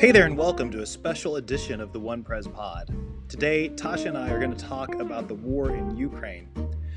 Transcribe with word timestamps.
Hey 0.00 0.12
there, 0.12 0.24
and 0.24 0.34
welcome 0.34 0.70
to 0.70 0.80
a 0.80 0.86
special 0.86 1.36
edition 1.36 1.78
of 1.78 1.92
the 1.92 2.00
One 2.00 2.22
Pres 2.22 2.48
Pod. 2.48 2.88
Today, 3.28 3.68
Tasha 3.68 4.06
and 4.06 4.16
I 4.16 4.30
are 4.30 4.38
going 4.38 4.50
to 4.50 4.64
talk 4.64 4.94
about 4.94 5.28
the 5.28 5.34
war 5.34 5.76
in 5.76 5.94
Ukraine. 5.94 6.48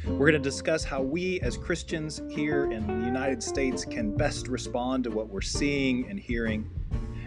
We're 0.08 0.32
going 0.32 0.32
to 0.32 0.40
discuss 0.40 0.86
how 0.86 1.02
we, 1.02 1.42
as 1.42 1.58
Christians 1.58 2.22
here 2.30 2.72
in 2.72 2.88
the 2.88 3.06
United 3.06 3.44
States, 3.44 3.84
can 3.84 4.16
best 4.16 4.48
respond 4.48 5.04
to 5.04 5.12
what 5.12 5.28
we're 5.28 5.42
seeing 5.42 6.10
and 6.10 6.18
hearing, 6.18 6.72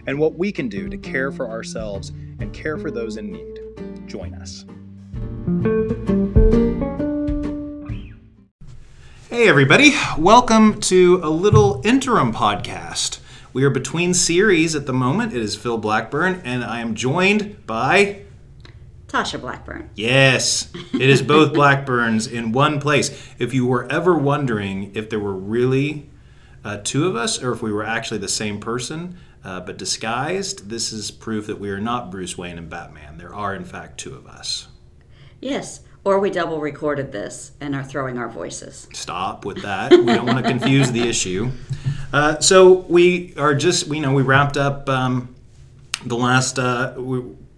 and 0.07 0.19
what 0.19 0.39
we 0.39 0.51
can 0.51 0.71
do 0.71 0.89
to 0.89 0.97
care 0.97 1.31
for 1.31 1.47
ourselves 1.47 2.09
and 2.41 2.55
care 2.55 2.79
for 2.79 2.91
those 2.91 3.19
in 3.19 3.31
need. 3.31 4.09
Join 4.09 4.33
us. 4.33 4.65
Hey, 9.29 9.47
everybody. 9.47 9.93
Welcome 10.17 10.81
to 10.81 11.21
a 11.23 11.29
little 11.29 11.83
interim 11.85 12.33
podcast. 12.33 13.19
We 13.57 13.65
are 13.65 13.71
between 13.71 14.13
series 14.13 14.75
at 14.75 14.85
the 14.85 14.93
moment. 14.93 15.33
It 15.33 15.41
is 15.41 15.57
Phil 15.57 15.79
Blackburn, 15.79 16.43
and 16.45 16.63
I 16.63 16.81
am 16.81 16.95
joined 16.95 17.67
by. 17.67 18.25
Tasha 19.07 19.41
Blackburn. 19.41 19.89
Yes, 19.95 20.71
it 20.93 21.09
is 21.09 21.23
both 21.23 21.55
Blackburns 21.55 22.27
in 22.27 22.53
one 22.53 22.79
place. 22.81 23.33
If 23.39 23.55
you 23.55 23.65
were 23.65 23.91
ever 23.91 24.15
wondering 24.15 24.95
if 24.95 25.09
there 25.09 25.19
were 25.19 25.33
really 25.35 26.11
uh, 26.67 26.83
two 26.85 27.07
of 27.07 27.17
us 27.17 27.43
or 27.43 27.51
if 27.51 27.63
we 27.63 27.73
were 27.73 27.83
actually 27.83 28.19
the 28.19 28.29
same 28.29 28.61
person 28.61 29.17
uh, 29.43 29.61
but 29.61 29.79
disguised, 29.79 30.69
this 30.69 30.93
is 30.93 31.11
proof 31.11 31.47
that 31.47 31.59
we 31.59 31.71
are 31.71 31.81
not 31.81 32.11
Bruce 32.11 32.37
Wayne 32.37 32.59
and 32.59 32.69
Batman. 32.69 33.17
There 33.17 33.35
are, 33.35 33.55
in 33.55 33.65
fact, 33.65 33.97
two 33.99 34.15
of 34.15 34.27
us. 34.27 34.69
Yes, 35.41 35.81
or 36.07 36.21
we 36.21 36.31
double 36.31 36.61
recorded 36.61 37.11
this 37.11 37.51
and 37.61 37.75
are 37.75 37.83
throwing 37.83 38.17
our 38.17 38.29
voices. 38.29 38.87
Stop 38.93 39.45
with 39.45 39.61
that. 39.63 39.91
We 39.91 40.05
don't 40.07 40.25
want 40.25 40.39
to 40.39 40.49
confuse 40.49 40.93
the 40.93 41.03
issue. 41.03 41.51
Uh, 42.13 42.39
so 42.39 42.75
we 42.89 43.35
are 43.37 43.57
just, 43.57 43.89
you 43.89 44.01
know, 44.01 44.15
we 44.15 44.23
wrapped 44.23 44.57
up 44.57 44.89
um, 44.89 45.35
the 46.05 46.17
last 46.17 46.61
uh, 46.61 46.95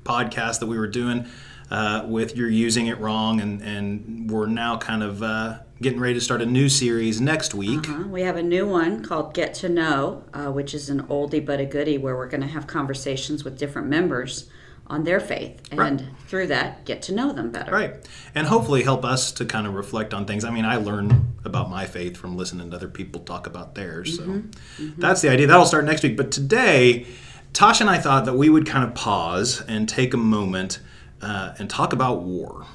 podcast 0.02 0.60
that 0.60 0.66
we 0.66 0.78
were 0.78 0.86
doing 0.86 1.26
uh, 1.70 2.06
with 2.06 2.38
you're 2.38 2.48
using 2.48 2.86
it 2.86 2.98
wrong, 2.98 3.42
and 3.42 3.60
and 3.60 4.30
we're 4.30 4.46
now 4.46 4.78
kind 4.78 5.02
of 5.02 5.22
uh, 5.22 5.58
getting 5.82 6.00
ready 6.00 6.14
to 6.14 6.20
start 6.22 6.40
a 6.40 6.46
new 6.46 6.70
series 6.70 7.20
next 7.20 7.54
week. 7.54 7.86
Uh-huh. 7.86 8.04
We 8.08 8.22
have 8.22 8.36
a 8.36 8.42
new 8.42 8.66
one 8.66 9.04
called 9.04 9.34
Get 9.34 9.52
to 9.54 9.68
Know, 9.68 10.24
uh, 10.32 10.50
which 10.50 10.72
is 10.72 10.88
an 10.88 11.02
oldie 11.02 11.44
but 11.44 11.60
a 11.60 11.66
goodie, 11.66 11.98
where 11.98 12.16
we're 12.16 12.28
going 12.28 12.40
to 12.40 12.46
have 12.46 12.66
conversations 12.66 13.44
with 13.44 13.58
different 13.58 13.88
members 13.88 14.48
on 14.90 15.04
their 15.04 15.20
faith 15.20 15.60
and 15.70 15.78
right. 15.78 16.02
through 16.26 16.46
that 16.46 16.84
get 16.84 17.02
to 17.02 17.14
know 17.14 17.32
them 17.32 17.50
better 17.50 17.70
right 17.70 18.08
and 18.34 18.46
hopefully 18.46 18.82
help 18.82 19.04
us 19.04 19.32
to 19.32 19.44
kind 19.44 19.66
of 19.66 19.74
reflect 19.74 20.14
on 20.14 20.24
things 20.24 20.44
i 20.44 20.50
mean 20.50 20.64
i 20.64 20.76
learn 20.76 21.34
about 21.44 21.70
my 21.70 21.86
faith 21.86 22.16
from 22.16 22.36
listening 22.36 22.70
to 22.70 22.76
other 22.76 22.88
people 22.88 23.20
talk 23.20 23.46
about 23.46 23.74
theirs 23.74 24.16
so 24.16 24.22
mm-hmm. 24.22 24.82
Mm-hmm. 24.82 25.00
that's 25.00 25.20
the 25.20 25.28
idea 25.28 25.46
that'll 25.46 25.66
start 25.66 25.84
next 25.84 26.02
week 26.02 26.16
but 26.16 26.30
today 26.30 27.06
tasha 27.52 27.82
and 27.82 27.90
i 27.90 27.98
thought 27.98 28.24
that 28.24 28.34
we 28.34 28.48
would 28.48 28.66
kind 28.66 28.84
of 28.84 28.94
pause 28.94 29.62
and 29.68 29.88
take 29.88 30.14
a 30.14 30.18
moment 30.18 30.80
uh, 31.20 31.54
and 31.58 31.68
talk 31.68 31.92
about 31.92 32.22
war 32.22 32.66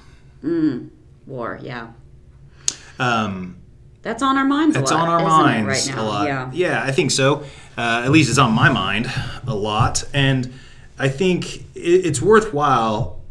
mm, 0.44 0.89
war 1.25 1.59
yeah 1.61 1.91
um, 3.00 3.58
that's 4.03 4.22
on 4.22 4.38
our 4.38 4.45
minds. 4.45 4.75
It's 4.75 4.91
lot, 4.91 5.08
on 5.08 5.09
our 5.09 5.22
minds 5.22 5.88
right 5.88 5.95
now. 5.95 6.03
a 6.03 6.06
lot. 6.06 6.28
Yeah, 6.28 6.52
yeah, 6.53 6.84
I 6.84 6.91
think 6.91 7.09
so. 7.09 7.44
Uh, 7.78 8.03
at 8.03 8.11
least 8.11 8.30
it's 8.30 8.38
on 8.38 8.52
my 8.52 8.69
mind 8.69 9.09
a 9.47 9.56
lot, 9.56 10.03
and 10.14 10.53
I 10.98 11.10
think 11.10 11.66
it's 11.76 12.22
worthwhile 12.22 13.22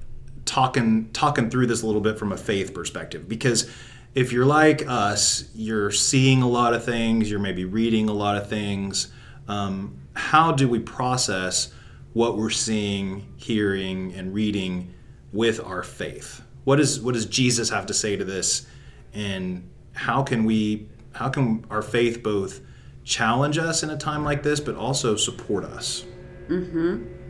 talking 0.45 1.11
talking 1.13 1.49
through 1.49 1.67
this 1.67 1.83
a 1.83 1.87
little 1.87 2.01
bit 2.01 2.19
from 2.19 2.33
a 2.33 2.37
faith 2.37 2.75
perspective 2.75 3.29
because 3.29 3.71
if 4.15 4.33
you're 4.33 4.47
like 4.47 4.87
us, 4.87 5.49
you're 5.55 5.91
seeing 5.91 6.43
a 6.43 6.49
lot 6.49 6.75
of 6.75 6.85
things, 6.85 7.31
you're 7.31 7.41
maybe 7.41 7.65
reading 7.65 8.09
a 8.09 8.13
lot 8.13 8.37
of 8.37 8.49
things. 8.49 9.11
Um, 9.49 9.97
how 10.15 10.53
do 10.53 10.69
we 10.69 10.81
process 10.81 11.73
what 12.13 12.37
we're 12.37 12.51
seeing, 12.51 13.27
hearing, 13.37 14.13
and 14.13 14.35
reading 14.35 14.93
with 15.33 15.65
our 15.65 15.83
faith? 15.83 16.43
What 16.65 16.79
is 16.79 17.01
what 17.01 17.15
does 17.15 17.27
Jesus 17.27 17.71
have 17.71 17.87
to 17.87 17.95
say 17.95 18.17
to 18.17 18.25
this, 18.25 18.67
and 19.15 19.69
how 19.95 20.23
can 20.23 20.45
we 20.45 20.89
how 21.13 21.29
can 21.29 21.65
our 21.71 21.83
faith 21.83 22.23
both 22.23 22.61
challenge 23.05 23.59
us 23.59 23.83
in 23.83 23.91
a 23.91 23.97
time 23.97 24.25
like 24.25 24.43
this, 24.43 24.61
but 24.61 24.75
also 24.75 25.17
support 25.17 25.65
us? 25.65 26.05
Mm-hmm. 26.49 27.22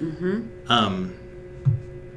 Mm-hmm. 0.00 0.72
Um, 0.72 1.14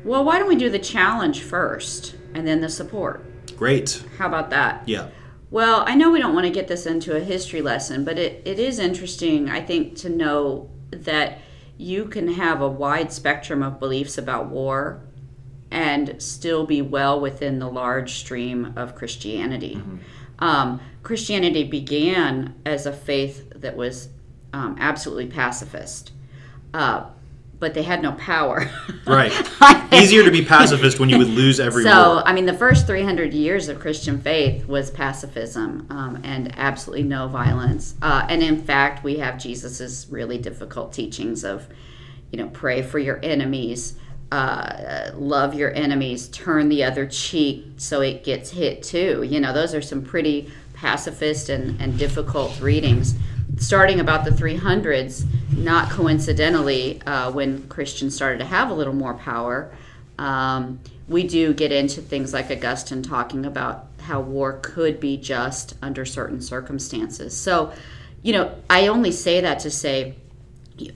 well, 0.03 0.23
why 0.23 0.39
don't 0.39 0.47
we 0.47 0.55
do 0.55 0.69
the 0.69 0.79
challenge 0.79 1.41
first 1.41 2.16
and 2.33 2.47
then 2.47 2.61
the 2.61 2.69
support? 2.69 3.23
Great. 3.55 4.03
How 4.17 4.27
about 4.27 4.49
that? 4.49 4.88
Yeah. 4.88 5.09
Well, 5.51 5.83
I 5.85 5.95
know 5.95 6.09
we 6.09 6.19
don't 6.19 6.33
want 6.33 6.47
to 6.47 6.51
get 6.51 6.67
this 6.67 6.85
into 6.85 7.16
a 7.16 7.19
history 7.19 7.61
lesson, 7.61 8.03
but 8.03 8.17
it, 8.17 8.41
it 8.45 8.57
is 8.57 8.79
interesting, 8.79 9.49
I 9.49 9.61
think, 9.61 9.95
to 9.97 10.09
know 10.09 10.69
that 10.89 11.39
you 11.77 12.05
can 12.05 12.27
have 12.27 12.61
a 12.61 12.67
wide 12.67 13.11
spectrum 13.11 13.61
of 13.61 13.79
beliefs 13.79 14.17
about 14.17 14.47
war 14.47 15.03
and 15.69 16.21
still 16.21 16.65
be 16.65 16.81
well 16.81 17.19
within 17.19 17.59
the 17.59 17.69
large 17.69 18.15
stream 18.15 18.73
of 18.75 18.95
Christianity. 18.95 19.75
Mm-hmm. 19.75 19.97
Um, 20.39 20.79
Christianity 21.03 21.63
began 21.63 22.55
as 22.65 22.85
a 22.85 22.94
faith 22.94 23.51
that 23.55 23.75
was 23.75 24.09
um, 24.53 24.75
absolutely 24.79 25.27
pacifist. 25.27 26.11
Uh, 26.73 27.05
but 27.59 27.74
they 27.74 27.84
had 27.84 28.02
no 28.02 28.12
power. 28.14 28.69
right. 29.06 29.31
Easier 29.94 30.24
to 30.24 30.31
be 30.31 30.44
pacifist 30.44 31.00
when 31.00 31.09
you 31.09 31.18
would 31.18 31.30
lose 31.30 31.59
every 31.59 31.84
so, 31.86 32.16
war. 32.16 32.24
I 32.25 32.34
mean, 32.34 32.46
the 32.46 32.53
first 32.53 32.88
300 32.88 33.34
years 33.34 33.69
of 33.69 33.80
Christian 33.80 34.19
faith 34.19 34.68
was 34.68 34.91
pacifism 34.91 35.88
um, 35.90 36.19
and 36.24 36.53
absolutely 36.58 37.03
no 37.03 37.28
violence. 37.28 37.96
Uh, 38.02 38.25
and 38.30 38.44
in 38.44 38.62
fact, 38.62 39.03
we 39.03 39.18
have 39.18 39.38
Jesus's 39.38 40.08
really 40.09 40.38
difficult 40.38 40.94
teachings 40.94 41.44
of, 41.44 41.68
you 42.31 42.38
know, 42.38 42.50
pray 42.50 42.81
for 42.81 43.00
your 43.00 43.19
enemies, 43.24 43.96
uh, 44.31 45.12
love 45.13 45.53
your 45.53 45.74
enemies, 45.74 46.28
turn 46.30 46.69
the 46.69 46.84
other 46.84 47.06
cheek 47.06 47.66
so 47.78 48.02
it 48.02 48.24
gets 48.24 48.50
hit 48.50 48.84
too. 48.84 49.24
You 49.24 49.40
know, 49.40 49.53
those 49.53 49.74
are 49.74 49.81
some 49.81 50.03
pretty 50.03 50.52
pacifist 50.74 51.50
and, 51.50 51.80
and 51.80 51.97
difficult 51.97 52.59
readings 52.59 53.16
starting 53.63 54.01
about 54.01 54.25
the 54.25 54.31
300s, 54.31 55.25
not 55.56 55.90
coincidentally, 55.90 57.01
uh, 57.03 57.31
when 57.31 57.66
Christians 57.69 58.13
started 58.13 58.40
to 58.40 58.46
have 58.46 58.69
a 58.69 58.74
little 58.74 58.94
more 58.94 59.13
power, 59.13 59.74
um, 60.19 60.79
we 61.07 61.25
do 61.25 61.53
get 61.53 61.72
into 61.72 62.01
things 62.01 62.34
like 62.34 62.51
Augustine 62.51 63.01
talking 63.01 63.46
about 63.46 63.88
how 64.01 64.19
war 64.19 64.59
could 64.62 65.00
be 65.00 65.16
just 65.16 65.75
under 65.81 66.03
certain 66.03 66.41
circumstances. 66.41 67.35
So, 67.35 67.72
you 68.22 68.34
know, 68.34 68.53
I 68.69 68.88
only 68.88 69.13
say 69.13 69.40
that 69.40 69.59
to 69.59 69.72
say 69.72 70.16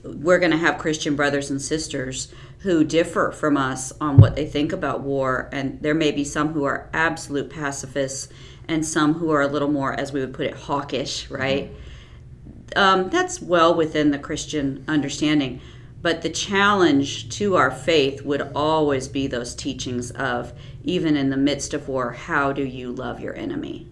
we're 0.02 0.38
going 0.38 0.50
to 0.50 0.58
have 0.58 0.76
Christian 0.76 1.16
brothers 1.16 1.50
and 1.50 1.62
sisters 1.62 2.32
who 2.60 2.84
differ 2.84 3.32
from 3.32 3.56
us 3.56 3.92
on 4.00 4.18
what 4.18 4.36
they 4.36 4.44
think 4.44 4.72
about 4.72 5.00
war, 5.00 5.48
and 5.52 5.80
there 5.80 5.94
may 5.94 6.10
be 6.10 6.24
some 6.24 6.52
who 6.52 6.64
are 6.64 6.90
absolute 6.92 7.48
pacifists 7.48 8.28
and 8.66 8.84
some 8.84 9.14
who 9.14 9.30
are 9.30 9.42
a 9.42 9.46
little 9.46 9.70
more, 9.70 9.98
as 9.98 10.12
we 10.12 10.20
would 10.20 10.34
put 10.34 10.46
it, 10.46 10.54
hawkish, 10.54 11.30
right? 11.30 11.70
Mm-hmm 11.70 11.84
um, 12.76 13.10
that's 13.10 13.40
well 13.40 13.74
within 13.74 14.10
the 14.10 14.18
Christian 14.18 14.84
understanding. 14.88 15.60
But 16.00 16.22
the 16.22 16.30
challenge 16.30 17.28
to 17.38 17.56
our 17.56 17.70
faith 17.70 18.22
would 18.22 18.52
always 18.54 19.08
be 19.08 19.26
those 19.26 19.54
teachings 19.54 20.10
of, 20.12 20.52
even 20.84 21.16
in 21.16 21.30
the 21.30 21.36
midst 21.36 21.74
of 21.74 21.88
war, 21.88 22.12
how 22.12 22.52
do 22.52 22.64
you 22.64 22.92
love 22.92 23.20
your 23.20 23.34
enemy? 23.34 23.88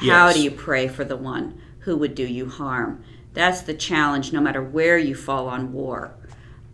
Yes. 0.00 0.10
How 0.10 0.32
do 0.32 0.40
you 0.40 0.52
pray 0.52 0.86
for 0.86 1.04
the 1.04 1.16
one 1.16 1.60
who 1.80 1.96
would 1.96 2.14
do 2.14 2.24
you 2.24 2.48
harm? 2.48 3.02
That's 3.34 3.62
the 3.62 3.74
challenge, 3.74 4.32
no 4.32 4.40
matter 4.40 4.62
where 4.62 4.98
you 4.98 5.16
fall 5.16 5.48
on 5.48 5.72
war. 5.72 6.14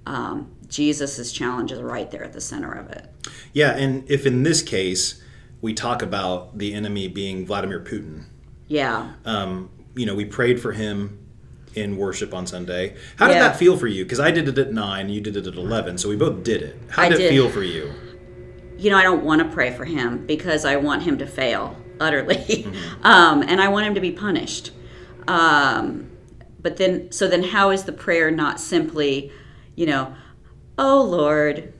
Um, 0.06 0.54
Jesus' 0.68 1.32
challenge 1.32 1.72
is 1.72 1.80
right 1.80 2.10
there 2.10 2.24
at 2.24 2.34
the 2.34 2.40
center 2.40 2.72
of 2.72 2.90
it. 2.90 3.08
Yeah, 3.54 3.70
and 3.76 4.08
if 4.10 4.26
in 4.26 4.42
this 4.42 4.60
case 4.60 5.22
we 5.62 5.72
talk 5.72 6.02
about 6.02 6.58
the 6.58 6.74
enemy 6.74 7.08
being 7.08 7.46
Vladimir 7.46 7.80
Putin, 7.80 8.24
yeah, 8.68 9.12
um, 9.24 9.70
you 9.94 10.04
know, 10.04 10.14
we 10.14 10.24
prayed 10.24 10.60
for 10.60 10.72
him 10.72 11.23
in 11.74 11.96
worship 11.96 12.34
on 12.34 12.46
Sunday. 12.46 12.96
How 13.16 13.26
did 13.26 13.34
yeah. 13.34 13.48
that 13.48 13.56
feel 13.56 13.76
for 13.76 13.86
you? 13.86 14.04
Because 14.04 14.20
I 14.20 14.30
did 14.30 14.48
it 14.48 14.58
at 14.58 14.72
nine, 14.72 15.08
you 15.08 15.20
did 15.20 15.36
it 15.36 15.46
at 15.46 15.54
eleven, 15.54 15.98
so 15.98 16.08
we 16.08 16.16
both 16.16 16.42
did 16.42 16.62
it. 16.62 16.80
How 16.88 17.08
did, 17.08 17.18
did 17.18 17.26
it 17.26 17.28
feel 17.30 17.48
for 17.48 17.62
you? 17.62 17.92
You 18.78 18.90
know, 18.90 18.96
I 18.96 19.02
don't 19.02 19.24
want 19.24 19.42
to 19.42 19.48
pray 19.48 19.72
for 19.72 19.84
him 19.84 20.26
because 20.26 20.64
I 20.64 20.76
want 20.76 21.02
him 21.02 21.18
to 21.18 21.26
fail 21.26 21.76
utterly, 22.00 22.36
mm-hmm. 22.36 23.06
um, 23.06 23.42
and 23.42 23.60
I 23.60 23.68
want 23.68 23.86
him 23.86 23.94
to 23.94 24.00
be 24.00 24.12
punished. 24.12 24.72
Um, 25.28 26.10
but 26.60 26.76
then, 26.76 27.12
so 27.12 27.28
then, 27.28 27.42
how 27.42 27.70
is 27.70 27.84
the 27.84 27.92
prayer 27.92 28.30
not 28.30 28.60
simply, 28.60 29.30
you 29.74 29.86
know, 29.86 30.14
oh 30.78 31.02
Lord, 31.02 31.72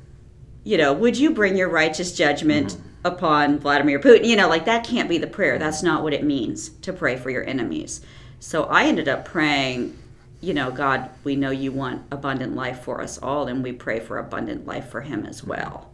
you 0.63 0.77
know, 0.77 0.93
would 0.93 1.19
you 1.19 1.31
bring 1.31 1.57
your 1.57 1.69
righteous 1.69 2.13
judgment? 2.13 2.75
Mm-hmm 2.75 2.91
upon 3.05 3.59
Vladimir 3.59 4.01
Putin. 4.01 4.25
You 4.25 4.37
know, 4.37 4.49
like 4.49 4.65
that 4.65 4.85
can't 4.85 5.09
be 5.09 5.19
the 5.19 5.27
prayer. 5.27 5.59
That's 5.59 5.83
not 5.83 6.03
what 6.03 6.15
it 6.15 6.25
means 6.25 6.71
to 6.81 6.93
pray 6.93 7.17
for 7.17 7.31
your 7.31 7.47
enemies. 7.47 8.01
So 8.45 8.65
I 8.65 8.85
ended 8.85 9.09
up 9.09 9.25
praying, 9.25 9.97
you 10.43 10.53
know, 10.53 10.71
God, 10.71 11.09
we 11.25 11.35
know 11.35 11.51
you 11.51 11.73
want 11.73 12.03
abundant 12.11 12.55
life 12.55 12.83
for 12.83 13.01
us 13.01 13.17
all, 13.17 13.49
and 13.49 13.63
we 13.63 13.73
pray 13.73 14.01
for 14.01 14.19
abundant 14.19 14.67
life 14.67 14.91
for 14.91 15.01
him 15.01 15.25
as 15.25 15.43
well, 15.43 15.91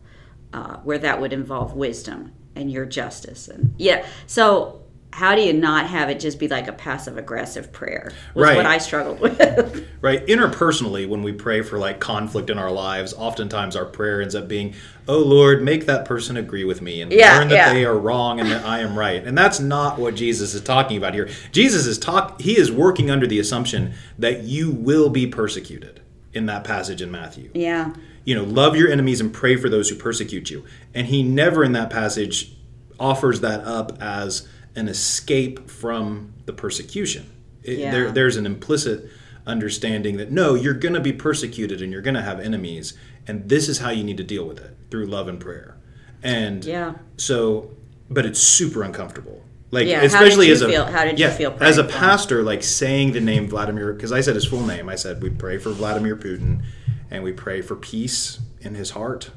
uh, 0.52 0.79
where 0.79 0.99
that 0.99 1.20
would 1.20 1.32
involve 1.32 1.75
wisdom 1.75 2.32
and 2.56 2.69
your 2.69 2.87
justice. 2.87 3.47
And 3.47 3.73
yeah, 3.79 4.05
so 4.26 4.80
how 5.12 5.35
do 5.35 5.43
you 5.43 5.53
not 5.53 5.87
have 5.87 6.09
it 6.09 6.21
just 6.21 6.39
be 6.39 6.47
like 6.49 6.69
a 6.69 6.73
passive 6.73 7.19
aggressive 7.19 7.73
prayer 7.73 8.12
was 8.35 8.45
right. 8.45 8.57
what 8.57 8.67
i 8.67 8.79
struggled 8.79 9.21
with. 9.21 9.89
Right. 10.03 10.27
Interpersonally 10.27 11.07
when 11.07 11.23
we 11.23 11.33
pray 11.33 11.61
for 11.61 11.79
like 11.79 12.01
conflict 12.01 12.49
in 12.49 12.59
our 12.59 12.71
lives 12.71 13.12
oftentimes 13.12 13.77
our 13.77 13.85
prayer 13.85 14.23
ends 14.23 14.35
up 14.35 14.49
being 14.49 14.75
oh 15.09 15.19
lord 15.19 15.62
make 15.62 15.87
that 15.87 16.05
person 16.05 16.37
agree 16.37 16.65
with 16.65 16.81
me 16.81 17.03
and 17.03 17.12
yeah, 17.12 17.39
learn 17.39 17.49
that 17.49 17.55
yeah. 17.55 17.73
they 17.73 17.85
are 17.85 17.99
wrong 17.99 18.41
and 18.41 18.51
that 18.51 18.65
i 18.65 18.81
am 18.81 18.99
right. 18.99 19.25
And 19.27 19.37
that's 19.37 19.61
not 19.61 19.99
what 19.99 20.15
jesus 20.15 20.55
is 20.55 20.62
talking 20.62 20.97
about 20.97 21.15
here. 21.15 21.29
Jesus 21.53 21.87
is 21.87 21.99
talk 21.99 22.41
he 22.41 22.59
is 22.59 22.71
working 22.71 23.11
under 23.11 23.27
the 23.27 23.39
assumption 23.39 23.93
that 24.19 24.45
you 24.45 24.71
will 24.71 25.11
be 25.11 25.27
persecuted 25.27 26.01
in 26.33 26.47
that 26.47 26.65
passage 26.65 27.03
in 27.03 27.11
matthew. 27.11 27.51
Yeah. 27.55 27.93
You 28.25 28.37
know 28.37 28.45
love 28.45 28.77
your 28.77 28.91
enemies 28.91 29.21
and 29.21 29.33
pray 29.33 29.56
for 29.56 29.69
those 29.69 29.91
who 29.91 29.97
persecute 29.97 30.51
you. 30.51 30.65
And 30.95 31.09
he 31.09 31.23
never 31.23 31.65
in 31.65 31.73
that 31.73 31.91
passage 31.91 32.56
offers 32.99 33.41
that 33.41 33.65
up 33.65 34.01
as 34.01 34.47
an 34.75 34.88
escape 34.88 35.69
from 35.69 36.32
the 36.46 36.52
persecution. 36.52 37.31
It, 37.62 37.78
yeah. 37.78 37.90
there, 37.90 38.11
there's 38.11 38.37
an 38.37 38.46
implicit 38.46 39.11
understanding 39.46 40.17
that 40.19 40.31
no, 40.31 40.55
you're 40.55 40.75
going 40.75 40.94
to 40.94 41.00
be 41.00 41.12
persecuted 41.12 41.82
and 41.82 41.93
you're 41.93 42.02
going 42.02 42.14
to 42.14 42.22
have 42.22 42.40
enemies, 42.40 42.96
and 43.26 43.49
this 43.49 43.69
is 43.69 43.78
how 43.78 43.90
you 43.90 44.05
need 44.05 44.17
to 44.17 44.25
deal 44.25 44.46
with 44.46 44.58
it 44.58 44.76
through 44.90 45.06
love 45.06 45.28
and 45.28 45.40
prayer. 45.40 45.76
And 46.22 46.64
yeah. 46.64 46.94
so, 47.17 47.70
but 48.08 48.26
it's 48.26 48.40
super 48.40 48.82
uncomfortable. 48.82 49.43
Like 49.72 49.87
yeah, 49.87 50.02
especially 50.02 50.50
as 50.50 50.62
a 50.62 50.69
feel, 50.69 50.84
how 50.84 51.05
did 51.05 51.19
you 51.20 51.28
feel 51.28 51.56
as 51.61 51.78
a 51.78 51.84
pastor, 51.84 52.43
like 52.43 52.64
saying 52.64 53.12
the 53.12 53.20
name 53.20 53.49
Vladimir 53.49 53.93
because 53.93 54.11
I 54.11 54.20
said 54.20 54.34
his 54.34 54.44
full 54.44 54.67
name. 54.67 54.88
I 54.88 54.96
said 54.96 55.22
we 55.22 55.31
pray 55.31 55.58
for 55.58 55.70
Vladimir 55.70 56.17
Putin, 56.17 56.64
and 57.08 57.22
we 57.22 57.32
pray 57.32 57.62
for 57.62 57.76
peace 57.76 58.40
in 58.61 58.75
his 58.75 58.90
heart 58.90 59.31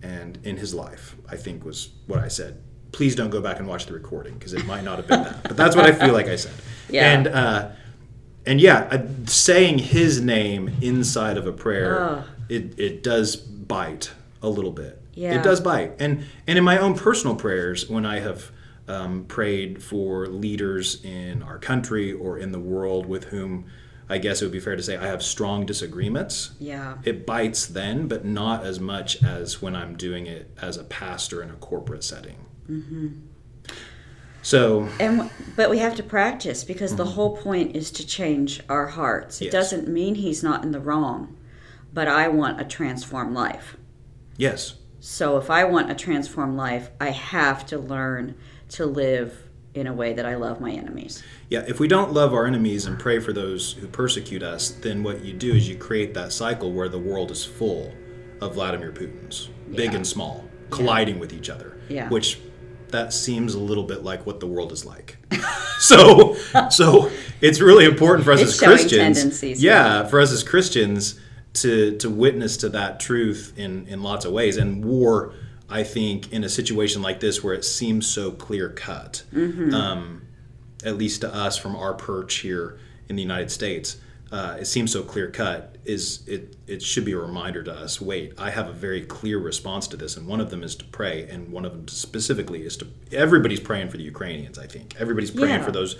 and 0.00 0.38
in 0.44 0.58
his 0.58 0.74
life. 0.74 1.16
I 1.28 1.34
think 1.34 1.64
was 1.64 1.90
what 2.06 2.20
I 2.20 2.28
said 2.28 2.62
please 2.94 3.14
don't 3.14 3.30
go 3.30 3.40
back 3.40 3.58
and 3.58 3.68
watch 3.68 3.86
the 3.86 3.92
recording 3.92 4.34
because 4.34 4.54
it 4.54 4.64
might 4.66 4.84
not 4.84 4.96
have 4.96 5.06
been 5.06 5.24
that. 5.24 5.42
But 5.42 5.56
that's 5.56 5.76
what 5.76 5.84
I 5.84 5.92
feel 5.92 6.12
like 6.12 6.26
I 6.26 6.36
said. 6.36 6.54
Yeah. 6.88 7.12
And 7.12 7.26
uh, 7.26 7.70
and 8.46 8.60
yeah, 8.60 8.88
uh, 8.90 9.06
saying 9.26 9.78
his 9.78 10.20
name 10.20 10.70
inside 10.80 11.36
of 11.36 11.46
a 11.46 11.52
prayer, 11.52 12.00
oh. 12.00 12.24
it 12.48 12.78
it 12.78 13.02
does 13.02 13.36
bite 13.36 14.12
a 14.42 14.48
little 14.48 14.70
bit. 14.70 15.02
Yeah. 15.14 15.34
It 15.34 15.42
does 15.42 15.60
bite. 15.60 15.94
And 15.98 16.24
and 16.46 16.56
in 16.56 16.64
my 16.64 16.78
own 16.78 16.94
personal 16.94 17.36
prayers, 17.36 17.88
when 17.88 18.06
I 18.06 18.20
have 18.20 18.50
um, 18.86 19.24
prayed 19.24 19.82
for 19.82 20.26
leaders 20.26 21.02
in 21.04 21.42
our 21.42 21.58
country 21.58 22.12
or 22.12 22.38
in 22.38 22.52
the 22.52 22.60
world 22.60 23.06
with 23.06 23.24
whom 23.24 23.66
I 24.08 24.18
guess 24.18 24.42
it 24.42 24.44
would 24.44 24.52
be 24.52 24.60
fair 24.60 24.76
to 24.76 24.82
say 24.82 24.96
I 24.96 25.06
have 25.06 25.22
strong 25.22 25.64
disagreements. 25.64 26.50
Yeah. 26.60 26.98
It 27.04 27.26
bites 27.26 27.66
then, 27.66 28.06
but 28.06 28.24
not 28.24 28.64
as 28.64 28.78
much 28.78 29.22
as 29.24 29.62
when 29.62 29.74
I'm 29.74 29.96
doing 29.96 30.26
it 30.26 30.50
as 30.60 30.76
a 30.76 30.84
pastor 30.84 31.42
in 31.42 31.50
a 31.50 31.54
corporate 31.54 32.04
setting. 32.04 32.36
Mm-hmm. 32.68 33.08
So, 34.42 34.88
and 35.00 35.30
but 35.56 35.70
we 35.70 35.78
have 35.78 35.94
to 35.96 36.02
practice 36.02 36.64
because 36.64 36.90
mm-hmm. 36.90 36.98
the 36.98 37.06
whole 37.06 37.36
point 37.36 37.74
is 37.74 37.90
to 37.92 38.06
change 38.06 38.60
our 38.68 38.88
hearts. 38.88 39.40
It 39.40 39.46
yes. 39.46 39.52
doesn't 39.52 39.88
mean 39.88 40.16
he's 40.16 40.42
not 40.42 40.62
in 40.62 40.72
the 40.72 40.80
wrong, 40.80 41.36
but 41.94 42.08
I 42.08 42.28
want 42.28 42.60
a 42.60 42.64
transformed 42.64 43.34
life. 43.34 43.78
Yes. 44.36 44.74
So 45.00 45.38
if 45.38 45.50
I 45.50 45.64
want 45.64 45.90
a 45.90 45.94
transformed 45.94 46.56
life, 46.56 46.90
I 47.00 47.10
have 47.10 47.64
to 47.66 47.78
learn 47.78 48.34
to 48.70 48.86
live 48.86 49.48
in 49.74 49.86
a 49.86 49.92
way 49.92 50.12
that 50.12 50.24
I 50.24 50.36
love 50.36 50.60
my 50.60 50.70
enemies. 50.70 51.22
Yeah, 51.48 51.64
if 51.66 51.80
we 51.80 51.88
don't 51.88 52.12
love 52.12 52.32
our 52.32 52.46
enemies 52.46 52.86
and 52.86 52.98
pray 52.98 53.18
for 53.18 53.32
those 53.32 53.72
who 53.72 53.86
persecute 53.86 54.42
us, 54.42 54.70
then 54.70 55.02
what 55.02 55.24
you 55.24 55.32
do 55.32 55.52
is 55.52 55.68
you 55.68 55.76
create 55.76 56.14
that 56.14 56.32
cycle 56.32 56.72
where 56.72 56.88
the 56.88 56.98
world 56.98 57.30
is 57.30 57.44
full 57.44 57.92
of 58.40 58.54
Vladimir 58.54 58.92
Putins, 58.92 59.48
big 59.74 59.94
and 59.94 60.06
small, 60.06 60.44
colliding 60.70 61.16
yeah. 61.16 61.20
with 61.20 61.32
each 61.32 61.50
other. 61.50 61.78
Yeah. 61.88 62.08
Which 62.08 62.40
that 62.94 63.12
seems 63.12 63.54
a 63.54 63.58
little 63.58 63.82
bit 63.82 64.04
like 64.04 64.24
what 64.24 64.38
the 64.40 64.46
world 64.46 64.70
is 64.70 64.84
like. 64.84 65.16
so, 65.78 66.34
so 66.70 67.10
it's 67.40 67.60
really 67.60 67.84
important 67.84 68.24
for 68.24 68.32
us 68.32 68.40
it's 68.40 68.52
as 68.52 68.60
Christians. 68.60 69.42
Yeah, 69.42 70.02
yeah, 70.02 70.08
for 70.08 70.20
us 70.20 70.32
as 70.32 70.42
Christians 70.42 71.18
to 71.54 71.96
to 71.98 72.08
witness 72.08 72.56
to 72.58 72.68
that 72.70 73.00
truth 73.00 73.52
in 73.56 73.86
in 73.88 74.02
lots 74.02 74.24
of 74.24 74.32
ways. 74.32 74.56
And 74.56 74.84
war, 74.84 75.34
I 75.68 75.82
think, 75.82 76.32
in 76.32 76.44
a 76.44 76.48
situation 76.48 77.02
like 77.02 77.20
this 77.20 77.42
where 77.42 77.54
it 77.54 77.64
seems 77.64 78.06
so 78.06 78.30
clear 78.30 78.68
cut, 78.70 79.24
mm-hmm. 79.32 79.74
um, 79.74 80.22
at 80.84 80.96
least 80.96 81.22
to 81.22 81.34
us 81.34 81.56
from 81.56 81.74
our 81.74 81.94
perch 81.94 82.36
here 82.36 82.78
in 83.08 83.16
the 83.16 83.22
United 83.22 83.50
States, 83.50 83.96
uh, 84.30 84.56
it 84.60 84.66
seems 84.66 84.92
so 84.92 85.02
clear 85.02 85.30
cut 85.30 85.73
is 85.84 86.26
it 86.26 86.56
it 86.66 86.82
should 86.82 87.04
be 87.04 87.12
a 87.12 87.18
reminder 87.18 87.62
to 87.62 87.72
us 87.72 88.00
wait 88.00 88.32
i 88.38 88.50
have 88.50 88.68
a 88.68 88.72
very 88.72 89.02
clear 89.02 89.38
response 89.38 89.86
to 89.86 89.96
this 89.96 90.16
and 90.16 90.26
one 90.26 90.40
of 90.40 90.50
them 90.50 90.62
is 90.62 90.74
to 90.74 90.84
pray 90.86 91.28
and 91.28 91.50
one 91.50 91.64
of 91.64 91.72
them 91.72 91.88
specifically 91.88 92.64
is 92.64 92.76
to 92.76 92.86
everybody's 93.12 93.60
praying 93.60 93.88
for 93.88 93.96
the 93.96 94.02
ukrainians 94.02 94.58
i 94.58 94.66
think 94.66 94.94
everybody's 94.98 95.30
praying 95.30 95.60
yeah. 95.60 95.64
for 95.64 95.72
those 95.72 95.96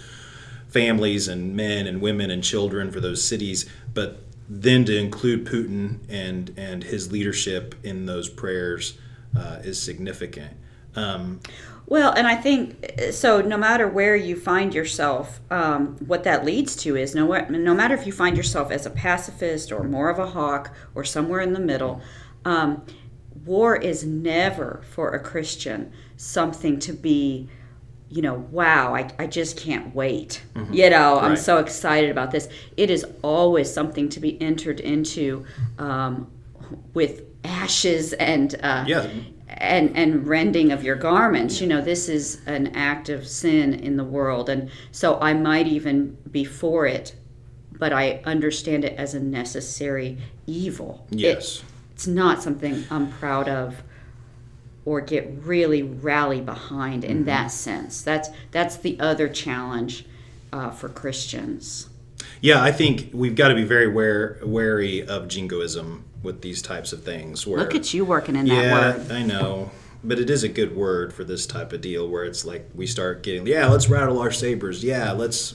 families 0.69 1.29
and 1.29 1.55
men 1.55 1.87
and 1.87 2.01
women 2.01 2.31
and 2.31 2.43
children 2.43 2.91
for 2.91 3.01
those 3.01 3.23
cities 3.23 3.69
but 3.93 4.21
then 4.49 4.85
to 4.85 4.97
include 4.97 5.45
putin 5.45 5.99
and 6.09 6.53
and 6.57 6.85
his 6.85 7.13
leadership 7.13 7.75
in 7.83 8.07
those 8.07 8.29
prayers 8.29 8.99
uh, 9.37 9.59
is 9.63 9.81
significant 9.81 10.53
um, 10.97 11.41
well, 11.87 12.13
and 12.13 12.27
I 12.27 12.37
think 12.37 13.13
so. 13.13 13.41
No 13.41 13.59
matter 13.59 13.87
where 13.89 14.17
you 14.17 14.37
find 14.37 14.75
yourself, 14.75 15.41
um, 15.51 15.97
what 16.07 16.25
that 16.25 16.45
leads 16.45 16.77
to 16.77 16.97
is 16.97 17.15
no, 17.15 17.27
no 17.49 17.75
matter 17.75 17.95
if 17.95 18.07
you 18.07 18.13
find 18.13 18.37
yourself 18.37 18.71
as 18.71 18.87
a 18.87 18.91
pacifist 18.91 19.71
or 19.71 19.85
more 19.85 20.09
of 20.09 20.19
a 20.19 20.27
hawk 20.27 20.75
or 20.95 21.05
somewhere 21.05 21.41
in 21.41 21.53
the 21.53 21.61
middle, 21.61 22.01
um, 22.45 22.85
war 23.45 23.77
is 23.77 24.05
never 24.05 24.83
for 24.91 25.11
a 25.11 25.21
Christian 25.21 25.93
something 26.17 26.79
to 26.79 26.93
be, 26.95 27.49
you 28.09 28.23
know, 28.23 28.35
wow, 28.51 28.95
I, 28.95 29.11
I 29.19 29.27
just 29.27 29.59
can't 29.59 29.95
wait. 29.95 30.43
Mm-hmm. 30.55 30.73
You 30.73 30.89
know, 30.89 31.17
right. 31.17 31.25
I'm 31.25 31.37
so 31.37 31.59
excited 31.59 32.11
about 32.11 32.31
this. 32.31 32.49
It 32.79 32.89
is 32.89 33.05
always 33.21 33.71
something 33.71 34.09
to 34.11 34.21
be 34.21 34.41
entered 34.41 34.81
into 34.81 35.45
um, 35.79 36.31
with 36.95 37.23
ashes 37.45 38.15
and 38.15 38.55
uh, 38.63 38.85
yeah 38.87 39.07
and 39.49 39.97
and 39.97 40.27
rending 40.27 40.73
of 40.73 40.83
your 40.83 40.97
garments. 40.97 41.61
You 41.61 41.67
know 41.67 41.81
this 41.81 42.09
is 42.09 42.41
an 42.47 42.69
act 42.69 43.09
of 43.09 43.27
sin 43.27 43.75
in 43.75 43.97
the 43.97 44.05
world 44.05 44.49
and 44.49 44.71
so 44.91 45.19
i 45.21 45.33
might 45.33 45.67
even 45.67 46.17
be 46.31 46.45
for 46.45 46.87
it 46.87 47.15
but 47.73 47.93
i 47.93 48.21
understand 48.25 48.85
it 48.85 48.95
as 48.97 49.15
a 49.15 49.21
necessary 49.21 50.19
evil. 50.47 51.07
Yes. 51.11 51.59
it, 51.59 51.65
it's 51.95 52.07
not 52.07 52.43
something 52.43 52.85
i'm 52.91 53.11
proud 53.13 53.49
of 53.49 53.83
or 54.85 55.01
get 55.01 55.31
really 55.43 55.83
rally 55.83 56.41
behind 56.41 57.05
in 57.05 57.19
mm-hmm. 57.19 57.27
that 57.27 57.51
sense. 57.51 58.03
That's 58.03 58.29
that's 58.51 58.77
the 58.77 59.01
other 59.01 59.29
challenge 59.29 60.07
uh, 60.53 60.71
for 60.71 60.89
christians. 60.89 61.89
Yeah 62.41 62.63
i 62.63 62.73
think 62.73 63.11
we've 63.13 63.35
got 63.35 63.49
to 63.49 63.55
be 63.55 63.65
very 63.65 63.89
ware, 63.89 64.39
wary 64.43 65.07
of 65.07 65.29
jingoism 65.29 66.05
with 66.25 66.41
these 66.41 66.63
types 66.63 66.93
of 66.93 67.05
things. 67.05 67.47
Where, 67.47 67.61
Look 67.61 67.75
at 67.75 67.95
you 67.95 68.05
working 68.05 68.35
in 68.35 68.47
that 68.47 68.55
yeah, 68.55 68.73
word. 68.73 69.13
I 69.13 69.23
know. 69.23 69.71
But 70.03 70.19
it 70.19 70.29
is 70.29 70.43
a 70.43 70.49
good 70.49 70.77
word 70.77 71.15
for 71.15 71.25
this 71.25 71.47
type 71.47 71.73
of 71.73 71.81
deal 71.81 72.09
where 72.09 72.25
it's 72.25 72.45
like 72.45 72.69
we 72.75 72.87
start 72.87 73.23
getting, 73.23 73.47
yeah, 73.47 73.69
let's 73.69 73.89
rattle 73.89 74.19
our 74.19 74.31
sabers. 74.31 74.85
Yeah, 74.85 75.13
let's 75.13 75.55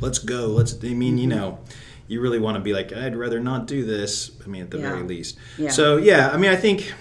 let's 0.00 0.18
go. 0.18 0.46
Let's 0.46 0.72
I 0.82 0.88
mean, 0.88 1.18
you 1.18 1.28
mm-hmm. 1.28 1.38
know, 1.38 1.58
you 2.06 2.20
really 2.20 2.38
want 2.38 2.56
to 2.56 2.62
be 2.62 2.72
like, 2.72 2.92
I'd 2.92 3.16
rather 3.16 3.40
not 3.40 3.66
do 3.66 3.84
this. 3.84 4.30
I 4.44 4.48
mean, 4.48 4.62
at 4.62 4.70
the 4.70 4.78
yeah. 4.78 4.88
very 4.88 5.02
least. 5.02 5.36
Yeah. 5.58 5.70
So, 5.70 5.96
yeah, 5.96 6.30
I 6.30 6.36
mean, 6.36 6.50
I 6.50 6.56
think 6.56 6.92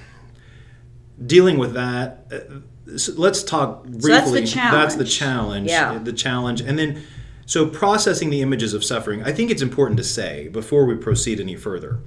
dealing 1.26 1.58
with 1.58 1.74
that, 1.74 2.28
uh, 2.32 2.98
so 2.98 3.14
let's 3.16 3.44
talk 3.44 3.84
briefly. 3.84 4.02
So 4.02 4.08
that's 4.10 4.32
the 4.32 4.46
challenge. 4.46 4.74
That's 4.74 4.96
the 4.96 5.06
challenge. 5.06 5.70
Yeah. 5.70 5.98
The 5.98 6.14
challenge. 6.14 6.62
And 6.62 6.78
then, 6.78 7.04
so 7.46 7.68
processing 7.68 8.30
the 8.30 8.42
images 8.42 8.74
of 8.74 8.84
suffering, 8.84 9.24
I 9.24 9.32
think 9.32 9.50
it's 9.50 9.62
important 9.62 9.98
to 9.98 10.04
say 10.04 10.48
before 10.50 10.86
we 10.86 10.96
proceed 10.96 11.40
any 11.40 11.56
further 11.56 12.00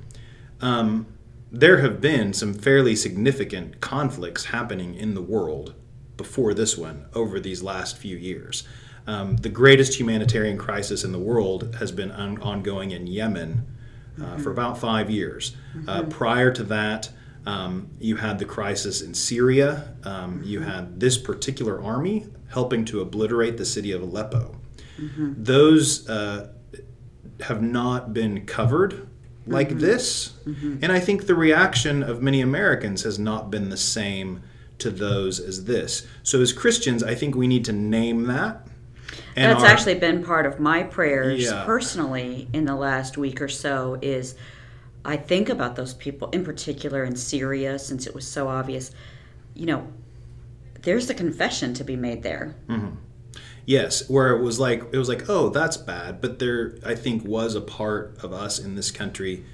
um, 0.65 1.07
there 1.53 1.79
have 1.83 2.01
been 2.01 2.33
some 2.33 2.55
fairly 2.55 2.97
significant 2.97 3.81
conflicts 3.83 4.47
happening 4.47 4.95
in 4.95 5.15
the 5.15 5.21
world 5.21 5.75
before 6.17 6.55
this 6.55 6.77
one 6.77 7.07
over 7.15 7.39
these 7.39 7.63
last 7.63 7.99
few 7.99 8.17
years. 8.17 8.65
Um, 9.07 9.37
the 9.37 9.51
greatest 9.51 10.01
humanitarian 10.01 10.57
crisis 10.57 11.05
in 11.05 11.13
the 11.13 11.19
world 11.19 11.75
has 11.79 11.93
been 11.93 12.11
on- 12.11 12.41
ongoing 12.41 12.93
in 12.93 13.07
Yemen 13.07 13.67
uh, 14.19 14.23
mm-hmm. 14.23 14.43
for 14.43 14.51
about 14.51 14.79
five 14.79 15.11
years. 15.11 15.55
Uh, 15.75 15.79
mm-hmm. 15.79 15.89
Uh, 15.91 16.03
prior 16.05 16.51
to 16.51 16.63
that, 16.65 17.11
um, 17.45 17.91
you 18.01 18.17
had 18.17 18.39
the 18.39 18.47
crisis 18.47 19.03
in 19.03 19.13
Syria. 19.13 19.95
Um, 20.05 20.41
you 20.43 20.61
mm-hmm. 20.61 20.71
had 20.71 20.99
this 20.99 21.19
particular 21.19 21.83
army 21.83 22.27
helping 22.49 22.87
to 22.87 23.03
obliterate 23.03 23.59
the 23.59 23.67
city 23.67 23.93
of 23.93 24.01
Aleppo. 24.01 24.57
Mm-hmm. 24.99 25.35
Those 25.37 26.09
uh, 26.09 26.53
have 27.41 27.61
not 27.61 28.15
been 28.15 28.47
covered 28.47 29.09
like 29.47 29.69
mm-hmm. 29.69 29.79
this. 29.79 30.33
Mm-hmm. 30.47 30.79
And 30.83 30.93
I 30.93 31.01
think 31.01 31.27
the 31.27 31.35
reaction 31.35 32.03
of 32.03 32.23
many 32.23 32.41
Americans 32.41 33.03
has 33.03 33.19
not 33.19 33.51
been 33.51 33.69
the 33.69 33.77
same 33.77 34.43
to 34.79 34.91
those 34.91 35.41
as 35.41 35.65
this. 35.65 36.07
So 36.23 36.41
as 36.41 36.53
Christians, 36.53 37.03
I 37.03 37.15
think 37.15 37.35
we 37.35 37.47
need 37.47 37.65
to 37.67 37.73
name 37.73 38.25
that. 38.25 38.67
And 39.37 39.51
That's 39.51 39.65
our, 39.65 39.71
actually 39.71 39.95
been 39.97 40.25
part 40.25 40.47
of 40.47 40.61
my 40.61 40.83
prayers 40.83 41.45
yeah. 41.45 41.65
personally 41.65 42.49
in 42.53 42.65
the 42.65 42.75
last 42.75 43.17
week 43.19 43.41
or 43.41 43.49
so 43.49 43.99
is 44.01 44.35
I 45.05 45.17
think 45.17 45.49
about 45.49 45.77
those 45.77 45.95
people 45.95 46.31
in 46.31 46.45
particular 46.45 47.05
in 47.05 47.17
Syria 47.17 47.79
since 47.79 48.07
it 48.07 48.15
was 48.15 48.27
so 48.27 48.49
obvious. 48.49 48.91
You 49.55 49.67
know, 49.67 49.89
there's 50.83 51.11
a 51.11 51.15
confession 51.15 51.75
to 51.75 51.85
be 51.85 51.97
made 51.97 52.23
there. 52.23 52.57
Mm-hmm. 52.69 52.97
Yes, 53.67 54.09
where 54.09 54.37
it 54.37 54.43
was 54.43 54.61
like 54.61 54.85
it 54.93 54.99
was 54.99 55.09
like, 55.09 55.29
oh, 55.29 55.49
that's 55.49 55.77
bad. 55.77 56.21
But 56.21 56.39
there, 56.39 56.77
I 56.85 56.95
think, 56.95 57.25
was 57.25 57.55
a 57.55 57.61
part 57.61 58.19
of 58.23 58.33
us 58.33 58.59
in 58.59 58.75
this 58.75 58.91
country, 58.91 59.45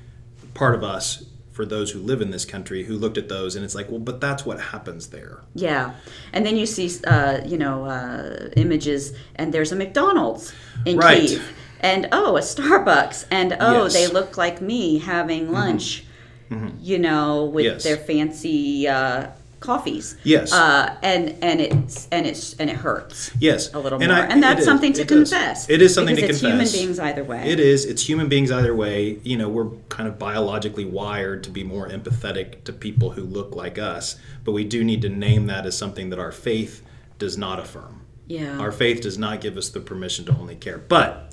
part 0.55 0.75
of 0.75 0.83
us 0.83 1.25
for 1.52 1.67
those 1.67 1.90
who 1.90 1.99
live 1.99 2.23
in 2.23 2.31
this 2.31 2.45
country 2.45 2.85
who 2.85 2.97
looked 2.97 3.19
at 3.19 3.29
those 3.29 3.55
and 3.55 3.64
it's 3.64 3.75
like, 3.75 3.90
well, 3.90 3.99
but 3.99 4.21
that's 4.21 4.47
what 4.47 4.59
happens 4.59 5.09
there. 5.09 5.43
Yeah, 5.55 5.95
and 6.33 6.45
then 6.47 6.57
you 6.57 6.67
see, 6.67 6.90
uh, 7.07 7.40
you 7.45 7.59
know, 7.59 7.85
uh, 7.85 8.49
images 8.57 9.12
and 9.37 9.52
there's 9.52 9.71
a 9.71 9.76
McDonald's 9.76 10.55
in 10.87 10.97
right. 10.97 11.29
Kiev, 11.29 11.52
and 11.81 12.09
oh, 12.12 12.37
a 12.37 12.40
Starbucks, 12.40 13.26
and 13.31 13.57
oh, 13.61 13.85
yes. 13.85 13.93
they 13.93 14.07
look 14.07 14.37
like 14.37 14.61
me 14.61 14.99
having 14.99 15.45
mm-hmm. 15.45 15.55
lunch. 15.55 16.05
Mm-hmm. 16.50 16.79
You 16.81 16.99
know, 16.99 17.45
with 17.45 17.64
yes. 17.64 17.85
their 17.85 17.97
fancy 17.97 18.88
uh, 18.88 19.29
coffees. 19.61 20.17
Yes. 20.25 20.52
Uh, 20.52 20.97
and 21.02 21.37
and 21.43 21.61
it's 21.61 22.09
and 22.11 22.26
it's 22.26 22.55
and 22.55 22.69
it 22.69 22.76
hurts. 22.76 23.31
Yes. 23.38 23.73
A 23.73 23.79
little 23.79 24.02
and 24.02 24.11
more, 24.11 24.23
I, 24.23 24.26
and 24.26 24.43
that's 24.43 24.64
something 24.64 24.93
to 24.95 25.02
it 25.02 25.09
confess. 25.09 25.67
Does. 25.67 25.71
It 25.71 25.83
is 25.83 25.95
something 25.95 26.17
to 26.17 26.23
it's 26.23 26.40
confess. 26.40 26.73
human 26.73 26.87
beings 26.87 26.99
either 26.99 27.23
way. 27.23 27.49
It 27.49 27.61
is. 27.61 27.85
It's 27.85 28.02
human 28.09 28.29
beings 28.29 28.50
either 28.50 28.75
way. 28.75 29.21
You 29.23 29.37
know, 29.37 29.49
we're 29.49 29.71
kind 29.88 30.09
of 30.09 30.19
biologically 30.19 30.85
wired 30.85 31.45
to 31.45 31.50
be 31.50 31.62
more 31.62 31.88
empathetic 31.88 32.64
to 32.64 32.73
people 32.73 33.12
who 33.12 33.23
look 33.23 33.55
like 33.55 33.79
us, 33.79 34.17
but 34.45 34.52
we 34.52 34.64
do 34.64 34.83
need 34.83 35.02
to 35.02 35.09
name 35.09 35.47
that 35.47 35.67
as 35.67 35.76
something 35.76 36.11
that 36.11 36.19
our 36.19 36.33
faith 36.33 36.83
does 37.19 37.37
not 37.37 37.61
affirm. 37.61 38.00
Yeah. 38.26 38.59
Our 38.59 38.73
faith 38.73 39.02
does 39.02 39.19
not 39.19 39.40
give 39.40 39.57
us 39.57 39.69
the 39.69 39.81
permission 39.81 40.25
to 40.26 40.33
only 40.33 40.57
care. 40.57 40.79
But 40.79 41.33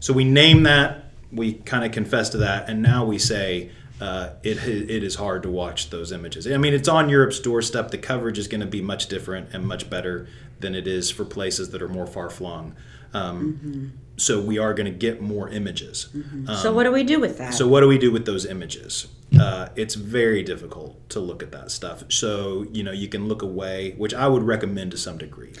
so 0.00 0.12
we 0.12 0.24
name 0.24 0.64
that. 0.64 1.00
We 1.30 1.54
kind 1.54 1.84
of 1.84 1.90
confess 1.90 2.30
to 2.30 2.38
that, 2.38 2.68
and 2.68 2.80
now 2.80 3.04
we 3.04 3.18
say 3.18 3.70
uh, 4.04 4.34
it 4.42 4.58
it 4.68 5.02
is 5.02 5.14
hard 5.14 5.42
to 5.44 5.50
watch 5.50 5.88
those 5.88 6.12
images. 6.12 6.46
I 6.46 6.58
mean, 6.58 6.74
it's 6.74 6.88
on 6.88 7.08
Europe's 7.08 7.40
doorstep. 7.40 7.90
The 7.90 7.98
coverage 7.98 8.38
is 8.38 8.48
going 8.48 8.60
to 8.60 8.66
be 8.66 8.82
much 8.82 9.08
different 9.08 9.54
and 9.54 9.66
much 9.66 9.88
better 9.88 10.28
than 10.60 10.74
it 10.74 10.86
is 10.86 11.10
for 11.10 11.24
places 11.24 11.70
that 11.70 11.80
are 11.80 11.88
more 11.88 12.06
far 12.06 12.28
flung. 12.28 12.76
Um, 13.14 13.38
mm-hmm. 13.42 13.86
So 14.16 14.42
we 14.42 14.58
are 14.58 14.74
going 14.74 14.92
to 14.92 14.98
get 14.98 15.22
more 15.22 15.48
images. 15.48 16.08
Mm-hmm. 16.14 16.50
Um, 16.50 16.56
so 16.56 16.72
what 16.72 16.84
do 16.84 16.92
we 16.92 17.02
do 17.02 17.18
with 17.18 17.38
that? 17.38 17.54
So 17.54 17.66
what 17.66 17.80
do 17.80 17.88
we 17.88 17.96
do 17.98 18.12
with 18.12 18.26
those 18.26 18.44
images? 18.44 19.08
Uh, 19.40 19.68
it's 19.74 19.94
very 19.94 20.42
difficult 20.42 21.08
to 21.08 21.18
look 21.18 21.42
at 21.42 21.50
that 21.52 21.70
stuff. 21.70 22.04
So 22.08 22.66
you 22.72 22.82
know 22.82 22.92
you 22.92 23.08
can 23.08 23.26
look 23.26 23.40
away, 23.40 23.94
which 23.96 24.12
I 24.12 24.28
would 24.28 24.42
recommend 24.42 24.90
to 24.90 24.98
some 24.98 25.16
degree. 25.16 25.54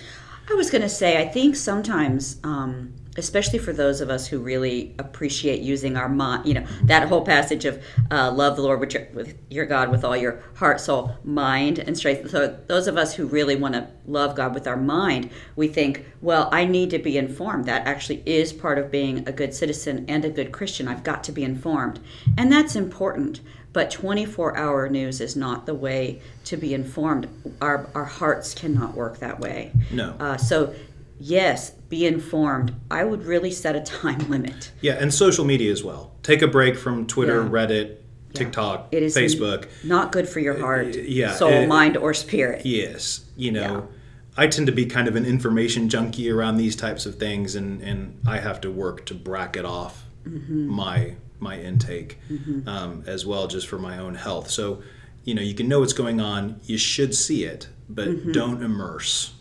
I 0.50 0.54
was 0.54 0.70
going 0.70 0.82
to 0.82 0.90
say 0.90 1.22
I 1.22 1.26
think 1.26 1.56
sometimes. 1.56 2.38
Um, 2.44 2.92
especially 3.16 3.58
for 3.58 3.72
those 3.72 4.00
of 4.00 4.10
us 4.10 4.26
who 4.26 4.38
really 4.38 4.94
appreciate 4.98 5.60
using 5.60 5.96
our 5.96 6.08
mind, 6.08 6.46
you 6.46 6.54
know, 6.54 6.66
that 6.82 7.08
whole 7.08 7.24
passage 7.24 7.64
of 7.64 7.82
uh, 8.10 8.30
love 8.30 8.56
the 8.56 8.62
Lord 8.62 8.80
with 8.80 8.94
your, 8.94 9.06
with 9.12 9.38
your, 9.50 9.66
God 9.66 9.90
with 9.90 10.04
all 10.04 10.16
your 10.16 10.42
heart, 10.54 10.80
soul, 10.80 11.16
mind, 11.24 11.78
and 11.78 11.96
strength. 11.96 12.30
So, 12.30 12.58
those 12.66 12.86
of 12.86 12.96
us 12.96 13.14
who 13.14 13.26
really 13.26 13.56
want 13.56 13.74
to 13.74 13.88
love 14.06 14.36
God 14.36 14.54
with 14.54 14.66
our 14.66 14.76
mind, 14.76 15.30
we 15.56 15.68
think, 15.68 16.04
well, 16.20 16.48
I 16.52 16.64
need 16.64 16.90
to 16.90 16.98
be 16.98 17.16
informed. 17.16 17.66
That 17.66 17.86
actually 17.86 18.22
is 18.26 18.52
part 18.52 18.78
of 18.78 18.90
being 18.90 19.26
a 19.28 19.32
good 19.32 19.54
citizen 19.54 20.04
and 20.08 20.24
a 20.24 20.30
good 20.30 20.52
Christian. 20.52 20.88
I've 20.88 21.04
got 21.04 21.24
to 21.24 21.32
be 21.32 21.44
informed. 21.44 22.00
And 22.36 22.52
that's 22.52 22.76
important. 22.76 23.40
But 23.72 23.90
24 23.90 24.56
hour 24.56 24.88
news 24.88 25.20
is 25.20 25.34
not 25.34 25.66
the 25.66 25.74
way 25.74 26.22
to 26.44 26.56
be 26.56 26.74
informed. 26.74 27.28
Our, 27.60 27.88
our 27.92 28.04
hearts 28.04 28.54
cannot 28.54 28.94
work 28.94 29.18
that 29.18 29.40
way. 29.40 29.72
No. 29.90 30.14
Uh, 30.20 30.36
so 30.36 30.72
yes, 31.18 31.70
be 31.70 32.06
informed. 32.06 32.74
I 32.90 33.04
would 33.04 33.24
really 33.24 33.50
set 33.50 33.76
a 33.76 33.80
time 33.80 34.18
limit. 34.30 34.72
Yeah, 34.80 34.94
and 34.94 35.12
social 35.12 35.44
media 35.44 35.72
as 35.72 35.82
well. 35.82 36.12
Take 36.22 36.42
a 36.42 36.48
break 36.48 36.76
from 36.76 37.06
Twitter, 37.06 37.42
yeah. 37.42 37.48
Reddit, 37.48 37.96
TikTok, 38.34 38.88
it 38.92 39.02
is 39.02 39.16
Facebook. 39.16 39.68
Not 39.84 40.12
good 40.12 40.28
for 40.28 40.40
your 40.40 40.58
heart, 40.58 40.96
uh, 40.96 41.00
yeah, 41.00 41.34
soul, 41.34 41.50
it, 41.50 41.68
mind, 41.68 41.96
or 41.96 42.14
spirit. 42.14 42.66
Yes, 42.66 43.24
you 43.36 43.52
know. 43.52 43.88
Yeah. 43.88 43.96
I 44.36 44.48
tend 44.48 44.66
to 44.66 44.72
be 44.72 44.86
kind 44.86 45.06
of 45.06 45.14
an 45.14 45.24
information 45.24 45.88
junkie 45.88 46.28
around 46.28 46.56
these 46.56 46.74
types 46.74 47.06
of 47.06 47.20
things, 47.20 47.54
and, 47.54 47.80
and 47.82 48.20
I 48.26 48.38
have 48.38 48.60
to 48.62 48.70
work 48.70 49.06
to 49.06 49.14
bracket 49.14 49.64
off 49.64 50.04
mm-hmm. 50.26 50.66
my 50.66 51.14
my 51.38 51.60
intake 51.60 52.18
mm-hmm. 52.30 52.68
um, 52.68 53.04
as 53.06 53.26
well, 53.26 53.46
just 53.46 53.68
for 53.68 53.78
my 53.78 53.98
own 53.98 54.14
health. 54.14 54.50
So, 54.50 54.82
you 55.24 55.34
know, 55.34 55.42
you 55.42 55.54
can 55.54 55.68
know 55.68 55.80
what's 55.80 55.92
going 55.92 56.20
on. 56.20 56.60
You 56.64 56.78
should 56.78 57.14
see 57.14 57.44
it, 57.44 57.68
but 57.88 58.08
mm-hmm. 58.08 58.32
don't 58.32 58.62
immerse. 58.62 59.33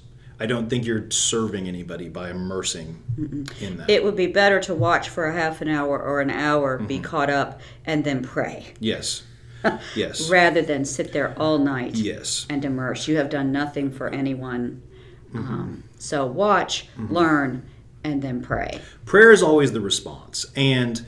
I 0.44 0.46
don't 0.46 0.70
think 0.70 0.86
you're 0.86 1.10
serving 1.10 1.70
anybody 1.70 2.10
by 2.10 2.30
immersing 2.30 3.02
Mm-mm. 3.16 3.62
in 3.62 3.78
that. 3.78 3.90
It 3.90 4.04
would 4.04 4.18
be 4.18 4.28
better 4.28 4.60
to 4.64 4.76
watch 4.76 5.08
for 5.08 5.24
a 5.24 5.34
half 5.34 5.62
an 5.62 5.70
hour 5.70 5.98
or 5.98 6.20
an 6.20 6.30
hour, 6.30 6.78
mm-hmm. 6.78 6.88
be 6.88 7.00
caught 7.00 7.30
up, 7.30 7.62
and 7.86 8.04
then 8.04 8.22
pray. 8.22 8.74
Yes. 8.78 9.24
yes. 9.96 10.30
Rather 10.30 10.62
than 10.62 10.84
sit 10.84 11.14
there 11.14 11.34
all 11.40 11.60
night. 11.60 11.96
Yes. 11.96 12.46
And 12.50 12.66
immerse. 12.66 13.08
You 13.08 13.16
have 13.16 13.30
done 13.30 13.54
nothing 13.54 13.90
for 13.90 14.10
anyone. 14.10 14.84
Mm-hmm. 15.34 15.54
Um, 15.54 15.84
so 15.98 16.26
watch, 16.26 16.90
mm-hmm. 16.98 17.14
learn, 17.14 17.70
and 18.04 18.22
then 18.22 18.42
pray. 18.42 18.82
Prayer 19.06 19.32
is 19.32 19.42
always 19.42 19.72
the 19.72 19.80
response. 19.80 20.46
And 20.58 21.06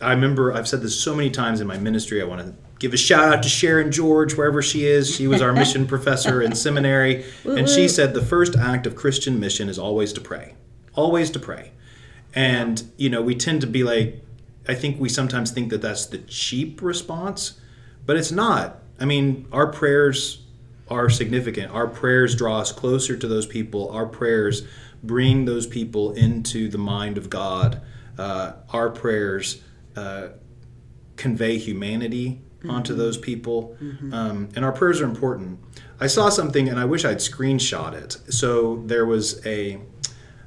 I 0.00 0.10
remember 0.10 0.52
I've 0.52 0.66
said 0.66 0.82
this 0.82 0.98
so 0.98 1.14
many 1.14 1.30
times 1.30 1.60
in 1.60 1.68
my 1.68 1.78
ministry. 1.78 2.20
I 2.20 2.24
want 2.24 2.44
to 2.44 2.52
give 2.78 2.92
a 2.92 2.96
shout 2.96 3.32
out 3.32 3.42
to 3.42 3.48
Sharon 3.48 3.90
George, 3.90 4.34
wherever 4.34 4.60
she 4.62 4.86
is. 4.86 5.14
She 5.14 5.26
was 5.26 5.40
our 5.40 5.52
mission 5.54 5.86
professor 5.86 6.42
in 6.42 6.54
seminary. 6.54 7.24
And 7.44 7.68
she 7.68 7.88
said 7.88 8.14
the 8.14 8.24
first 8.24 8.56
act 8.56 8.86
of 8.86 8.96
Christian 8.96 9.40
mission 9.40 9.68
is 9.68 9.78
always 9.78 10.12
to 10.14 10.20
pray. 10.20 10.54
Always 10.94 11.30
to 11.32 11.38
pray. 11.38 11.72
And, 12.34 12.90
you 12.96 13.08
know, 13.08 13.22
we 13.22 13.34
tend 13.34 13.62
to 13.62 13.66
be 13.66 13.82
like, 13.82 14.22
I 14.68 14.74
think 14.74 15.00
we 15.00 15.08
sometimes 15.08 15.52
think 15.52 15.70
that 15.70 15.80
that's 15.80 16.06
the 16.06 16.18
cheap 16.18 16.82
response, 16.82 17.58
but 18.04 18.16
it's 18.16 18.32
not. 18.32 18.82
I 19.00 19.04
mean, 19.04 19.46
our 19.52 19.68
prayers 19.68 20.42
are 20.88 21.08
significant. 21.08 21.72
Our 21.72 21.86
prayers 21.86 22.34
draw 22.34 22.60
us 22.60 22.72
closer 22.72 23.16
to 23.16 23.28
those 23.28 23.46
people. 23.46 23.90
Our 23.90 24.06
prayers 24.06 24.66
bring 25.02 25.44
those 25.44 25.66
people 25.66 26.12
into 26.12 26.68
the 26.68 26.78
mind 26.78 27.16
of 27.16 27.30
God. 27.30 27.80
Uh, 28.18 28.52
our 28.70 28.90
prayers 28.90 29.62
uh, 29.94 30.28
convey 31.16 31.58
humanity 31.58 32.42
onto 32.68 32.92
mm-hmm. 32.92 33.00
those 33.00 33.16
people. 33.16 33.76
Mm-hmm. 33.80 34.12
Um, 34.12 34.48
and 34.56 34.64
our 34.64 34.72
prayers 34.72 35.00
are 35.00 35.04
important. 35.04 35.58
I 36.00 36.06
saw 36.06 36.28
something 36.28 36.68
and 36.68 36.78
I 36.78 36.84
wish 36.84 37.04
I'd 37.04 37.18
screenshot 37.18 37.94
it. 37.94 38.18
So 38.32 38.82
there 38.86 39.06
was 39.06 39.44
a, 39.46 39.78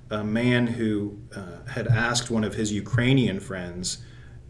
a 0.09 0.23
man 0.23 0.67
who 0.67 1.17
uh, 1.35 1.69
had 1.69 1.87
asked 1.87 2.29
one 2.29 2.43
of 2.43 2.55
his 2.55 2.71
Ukrainian 2.71 3.39
friends, 3.39 3.99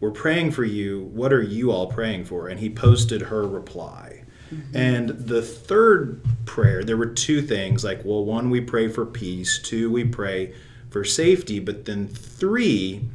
We're 0.00 0.10
praying 0.10 0.52
for 0.52 0.64
you. 0.64 1.04
What 1.12 1.32
are 1.32 1.42
you 1.42 1.70
all 1.70 1.86
praying 1.86 2.24
for? 2.24 2.48
And 2.48 2.60
he 2.60 2.70
posted 2.70 3.22
her 3.22 3.46
reply. 3.46 4.24
Mm-hmm. 4.52 4.76
And 4.76 5.08
the 5.10 5.42
third 5.42 6.24
prayer, 6.44 6.82
there 6.82 6.96
were 6.96 7.06
two 7.06 7.40
things 7.40 7.84
like, 7.84 8.04
well, 8.04 8.24
one, 8.24 8.50
we 8.50 8.60
pray 8.60 8.88
for 8.88 9.06
peace, 9.06 9.60
two, 9.60 9.90
we 9.90 10.04
pray 10.04 10.54
for 10.90 11.04
safety, 11.04 11.60
but 11.60 11.84
then 11.84 12.08
three, 12.08 13.08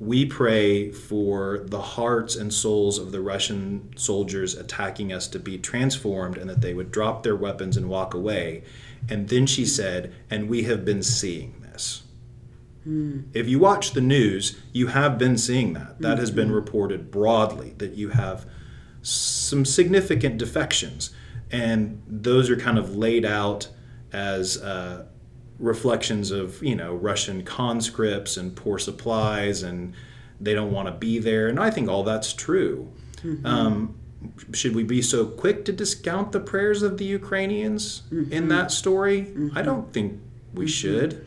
we 0.00 0.24
pray 0.24 0.92
for 0.92 1.64
the 1.66 1.80
hearts 1.80 2.36
and 2.36 2.54
souls 2.54 2.98
of 2.98 3.10
the 3.10 3.20
Russian 3.20 3.90
soldiers 3.96 4.54
attacking 4.54 5.12
us 5.12 5.26
to 5.28 5.38
be 5.40 5.58
transformed 5.58 6.38
and 6.38 6.48
that 6.48 6.60
they 6.60 6.72
would 6.72 6.92
drop 6.92 7.24
their 7.24 7.34
weapons 7.34 7.76
and 7.76 7.88
walk 7.88 8.14
away. 8.14 8.62
And 9.08 9.28
then 9.28 9.46
she 9.46 9.66
said, 9.66 10.14
and 10.30 10.48
we 10.48 10.64
have 10.64 10.84
been 10.84 11.02
seeing 11.02 11.60
this. 11.62 12.04
Mm. 12.86 13.24
If 13.34 13.48
you 13.48 13.58
watch 13.58 13.92
the 13.92 14.00
news, 14.00 14.56
you 14.72 14.86
have 14.88 15.18
been 15.18 15.36
seeing 15.36 15.72
that. 15.72 16.00
That 16.00 16.12
mm-hmm. 16.12 16.20
has 16.20 16.30
been 16.30 16.46
mm-hmm. 16.46 16.54
reported 16.54 17.10
broadly 17.10 17.74
that 17.78 17.94
you 17.94 18.10
have 18.10 18.46
some 19.02 19.64
significant 19.64 20.38
defections. 20.38 21.10
And 21.50 22.02
those 22.06 22.50
are 22.50 22.56
kind 22.56 22.78
of 22.78 22.94
laid 22.94 23.24
out 23.24 23.68
as 24.12 24.62
uh, 24.62 25.06
reflections 25.58 26.30
of 26.30 26.62
you 26.62 26.76
know 26.76 26.94
Russian 26.94 27.42
conscripts 27.42 28.36
and 28.36 28.54
poor 28.54 28.78
supplies 28.78 29.62
and 29.62 29.94
they 30.40 30.54
don't 30.54 30.72
want 30.72 30.86
to 30.86 30.92
be 30.92 31.18
there 31.18 31.48
and 31.48 31.58
I 31.58 31.70
think 31.70 31.88
all 31.88 32.04
that's 32.04 32.32
true. 32.32 32.90
Mm-hmm. 33.22 33.46
Um, 33.46 33.98
should 34.52 34.74
we 34.74 34.84
be 34.84 35.02
so 35.02 35.26
quick 35.26 35.64
to 35.66 35.72
discount 35.72 36.32
the 36.32 36.40
prayers 36.40 36.82
of 36.82 36.98
the 36.98 37.04
Ukrainians 37.04 38.02
mm-hmm. 38.12 38.32
in 38.32 38.48
that 38.48 38.70
story? 38.70 39.22
Mm-hmm. 39.22 39.56
I 39.56 39.62
don't 39.62 39.92
think 39.92 40.20
we 40.54 40.64
mm-hmm. 40.64 40.70
should. 40.70 41.26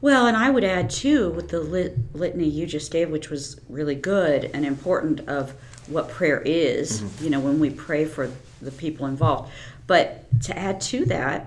Well, 0.00 0.26
and 0.26 0.36
I 0.36 0.50
would 0.50 0.64
add 0.64 0.90
too 0.90 1.30
with 1.30 1.48
the 1.48 1.60
lit- 1.60 1.96
litany 2.14 2.48
you 2.48 2.66
just 2.66 2.92
gave, 2.92 3.10
which 3.10 3.30
was 3.30 3.60
really 3.68 3.94
good 3.94 4.50
and 4.52 4.66
important 4.66 5.20
of 5.28 5.54
what 5.86 6.10
prayer 6.10 6.42
is. 6.44 7.00
Mm-hmm. 7.00 7.24
You 7.24 7.30
know, 7.30 7.40
when 7.40 7.58
we 7.58 7.70
pray 7.70 8.04
for 8.04 8.30
the 8.60 8.70
people 8.70 9.06
involved, 9.06 9.50
but 9.86 10.26
to 10.42 10.58
add 10.58 10.80
to 10.82 11.04
that. 11.06 11.46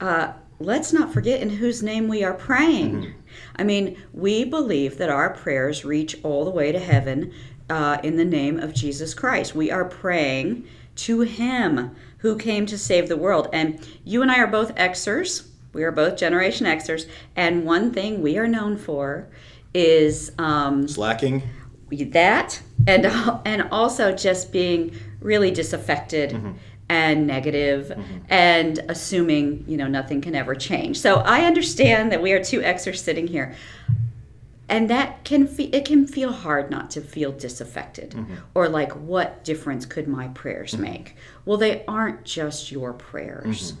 Uh, 0.00 0.32
let's 0.60 0.92
not 0.92 1.12
forget 1.12 1.40
in 1.40 1.50
whose 1.50 1.82
name 1.82 2.08
we 2.08 2.24
are 2.24 2.34
praying. 2.34 3.02
Mm-hmm. 3.02 3.10
I 3.56 3.64
mean, 3.64 4.02
we 4.12 4.44
believe 4.44 4.98
that 4.98 5.10
our 5.10 5.30
prayers 5.30 5.84
reach 5.84 6.16
all 6.22 6.44
the 6.44 6.50
way 6.50 6.72
to 6.72 6.78
heaven 6.78 7.32
uh, 7.70 7.98
in 8.02 8.16
the 8.16 8.24
name 8.24 8.58
of 8.58 8.74
Jesus 8.74 9.14
Christ. 9.14 9.54
We 9.54 9.70
are 9.70 9.84
praying 9.84 10.66
to 10.96 11.20
Him 11.20 11.94
who 12.18 12.36
came 12.36 12.66
to 12.66 12.78
save 12.78 13.08
the 13.08 13.16
world. 13.16 13.48
And 13.52 13.86
you 14.04 14.22
and 14.22 14.30
I 14.30 14.38
are 14.40 14.46
both 14.46 14.74
Xers. 14.74 15.46
We 15.72 15.84
are 15.84 15.92
both 15.92 16.16
Generation 16.16 16.66
Xers. 16.66 17.08
And 17.36 17.64
one 17.64 17.92
thing 17.92 18.22
we 18.22 18.38
are 18.38 18.48
known 18.48 18.76
for 18.76 19.28
is 19.74 20.32
um, 20.38 20.88
slacking. 20.88 21.42
That 21.90 22.60
and 22.86 23.06
and 23.46 23.62
also 23.70 24.12
just 24.14 24.52
being 24.52 24.94
really 25.20 25.50
disaffected. 25.50 26.30
Mm-hmm 26.30 26.52
and 26.88 27.26
negative 27.26 27.88
mm-hmm. 27.88 28.18
and 28.28 28.80
assuming 28.88 29.64
you 29.68 29.76
know 29.76 29.86
nothing 29.86 30.20
can 30.20 30.34
ever 30.34 30.54
change. 30.54 30.98
So 30.98 31.16
i 31.16 31.44
understand 31.44 32.12
that 32.12 32.22
we 32.22 32.32
are 32.32 32.42
two 32.42 32.60
exers 32.60 32.98
sitting 32.98 33.26
here. 33.26 33.54
And 34.70 34.90
that 34.90 35.24
can 35.24 35.46
fe- 35.46 35.70
it 35.72 35.86
can 35.86 36.06
feel 36.06 36.30
hard 36.30 36.70
not 36.70 36.90
to 36.90 37.00
feel 37.00 37.32
disaffected 37.32 38.10
mm-hmm. 38.10 38.34
or 38.54 38.68
like 38.68 38.92
what 38.92 39.42
difference 39.42 39.86
could 39.86 40.06
my 40.06 40.28
prayers 40.28 40.72
mm-hmm. 40.72 40.82
make? 40.82 41.16
Well 41.44 41.58
they 41.58 41.84
aren't 41.86 42.24
just 42.24 42.70
your 42.70 42.92
prayers. 42.92 43.74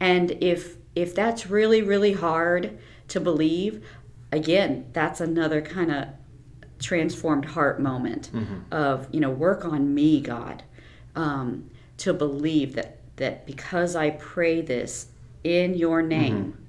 And 0.00 0.32
if 0.42 0.76
if 0.94 1.14
that's 1.14 1.48
really 1.48 1.82
really 1.82 2.12
hard 2.12 2.78
to 3.08 3.20
believe 3.20 3.84
again 4.32 4.86
that's 4.92 5.20
another 5.20 5.62
kind 5.62 5.92
of 5.92 6.08
transformed 6.78 7.44
heart 7.44 7.80
moment 7.80 8.30
of 8.70 9.06
you 9.12 9.20
know 9.20 9.30
work 9.30 9.64
on 9.64 9.94
me 9.94 10.20
god. 10.20 10.62
Um, 11.14 11.70
to 11.98 12.12
believe 12.12 12.74
that 12.74 12.98
that 13.16 13.46
because 13.46 13.96
i 13.96 14.10
pray 14.10 14.60
this 14.60 15.08
in 15.44 15.74
your 15.74 16.00
mm-hmm. 16.00 16.08
name 16.08 16.62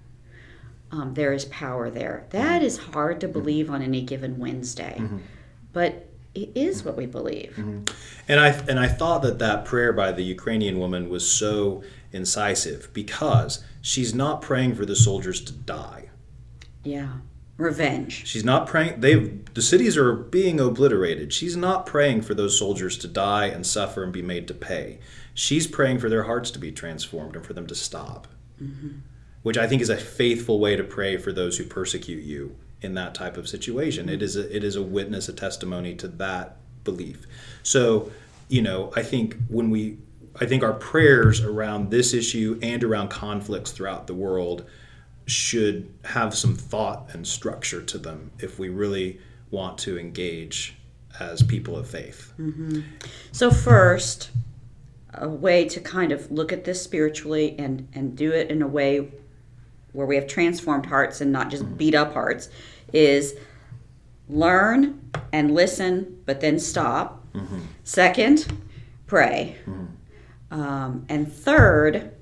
um, 0.90 1.16
there 1.16 1.34
is 1.34 1.44
power 1.44 1.90
there. 1.90 2.28
That 2.30 2.60
mm-hmm. 2.60 2.66
is 2.66 2.78
hard 2.78 3.20
to 3.20 3.28
mm-hmm. 3.28 3.34
believe 3.34 3.70
on 3.70 3.82
any 3.82 4.02
given 4.02 4.38
wednesday 4.40 5.02
but 5.74 6.08
it 6.38 6.52
is 6.56 6.84
what 6.84 6.96
we 6.96 7.06
believe. 7.06 7.58
And 8.28 8.40
I 8.40 8.50
and 8.50 8.80
I 8.80 8.88
thought 8.88 9.22
that 9.24 9.40
that 9.40 9.66
prayer 9.66 9.92
by 9.92 10.12
the 10.12 10.24
Ukrainian 10.24 10.78
woman 10.78 11.10
was 11.10 11.30
so 11.30 11.84
incisive 12.12 12.90
because 12.94 13.64
she's 13.82 14.14
not 14.14 14.42
praying 14.42 14.76
for 14.76 14.86
the 14.86 14.96
soldiers 14.96 15.42
to 15.42 15.54
die. 15.54 16.10
yeah 16.84 17.14
revenge 17.58 18.26
She's 18.28 18.46
not 18.46 18.68
praying. 18.68 19.02
They 19.02 19.16
the 19.54 19.62
cities 19.62 19.98
are 19.98 20.14
being 20.14 20.60
obliterated. 20.60 21.34
She's 21.34 21.58
not 21.58 21.86
praying 21.86 22.22
for 22.22 22.34
those 22.34 22.58
soldiers 22.58 22.98
to 23.00 23.08
die 23.08 23.48
and 23.48 23.66
suffer 23.66 24.04
and 24.04 24.14
be 24.14 24.22
made 24.22 24.48
to 24.48 24.54
pay. 24.54 25.00
She's 25.34 25.68
praying 25.68 26.00
for 26.00 26.10
their 26.10 26.24
hearts 26.24 26.52
to 26.52 26.60
be 26.60 26.72
transformed 26.72 27.36
and 27.36 27.46
for 27.46 27.54
them 27.54 27.68
to 27.68 27.76
stop. 27.76 28.28
Mm-hmm. 28.62 29.00
Which 29.44 29.58
I 29.58 29.68
think 29.68 29.82
is 29.82 29.90
a 29.90 29.98
faithful 29.98 30.60
way 30.60 30.76
to 30.76 30.84
pray 30.84 31.18
for 31.18 31.32
those 31.32 31.58
who 31.58 31.64
persecute 31.64 32.24
you 32.24 32.56
in 32.82 32.94
that 32.96 33.16
type 33.16 33.38
of 33.38 33.48
situation. 33.48 34.10
It 34.10 34.22
is 34.22 34.36
a, 34.36 34.56
it 34.56 34.64
is 34.64 34.76
a 34.76 34.82
witness, 34.82 35.30
a 35.30 35.34
testimony 35.34 35.96
to 35.96 36.08
that 36.08 36.58
belief. 36.84 37.26
So, 37.64 38.12
you 38.50 38.62
know, 38.62 38.92
I 38.96 39.04
think 39.04 39.36
when 39.48 39.70
we 39.70 39.98
I 40.40 40.46
think 40.46 40.64
our 40.64 40.74
prayers 40.74 41.42
around 41.42 41.90
this 41.90 42.14
issue 42.14 42.60
and 42.62 42.84
around 42.84 43.10
conflicts 43.10 43.72
throughout 43.72 44.06
the 44.06 44.14
world 44.14 44.66
should 45.28 45.94
have 46.06 46.36
some 46.36 46.56
thought 46.56 47.10
and 47.14 47.28
structure 47.28 47.82
to 47.82 47.98
them 47.98 48.32
if 48.40 48.58
we 48.58 48.70
really 48.70 49.20
want 49.52 49.78
to 49.78 50.00
engage 50.00 50.76
as 51.20 51.44
people 51.44 51.78
of 51.78 51.88
faith. 51.88 52.34
Mm-hmm. 52.40 52.82
So 53.32 53.52
first, 53.52 54.32
a 55.14 55.28
way 55.28 55.68
to 55.68 55.80
kind 55.80 56.12
of 56.12 56.32
look 56.32 56.54
at 56.54 56.64
this 56.64 56.82
spiritually 56.82 57.56
and 57.60 57.88
and 57.94 58.16
do 58.16 58.32
it 58.32 58.50
in 58.50 58.62
a 58.62 58.68
way 58.68 59.12
where 59.94 60.06
we 60.06 60.16
have 60.16 60.28
transformed 60.28 60.86
hearts 60.86 61.22
and 61.22 61.32
not 61.32 61.50
just 61.50 61.64
mm-hmm. 61.64 61.76
beat 61.76 61.96
up 61.96 62.14
hearts 62.14 62.50
is 62.94 63.36
learn 64.30 65.12
and 65.34 65.54
listen, 65.54 66.22
but 66.26 66.42
then 66.42 66.60
stop. 66.60 67.26
Mm-hmm. 67.34 67.60
Second, 67.84 68.60
pray. 69.08 69.56
Um, 70.52 71.06
and 71.10 71.32
third, 71.32 72.14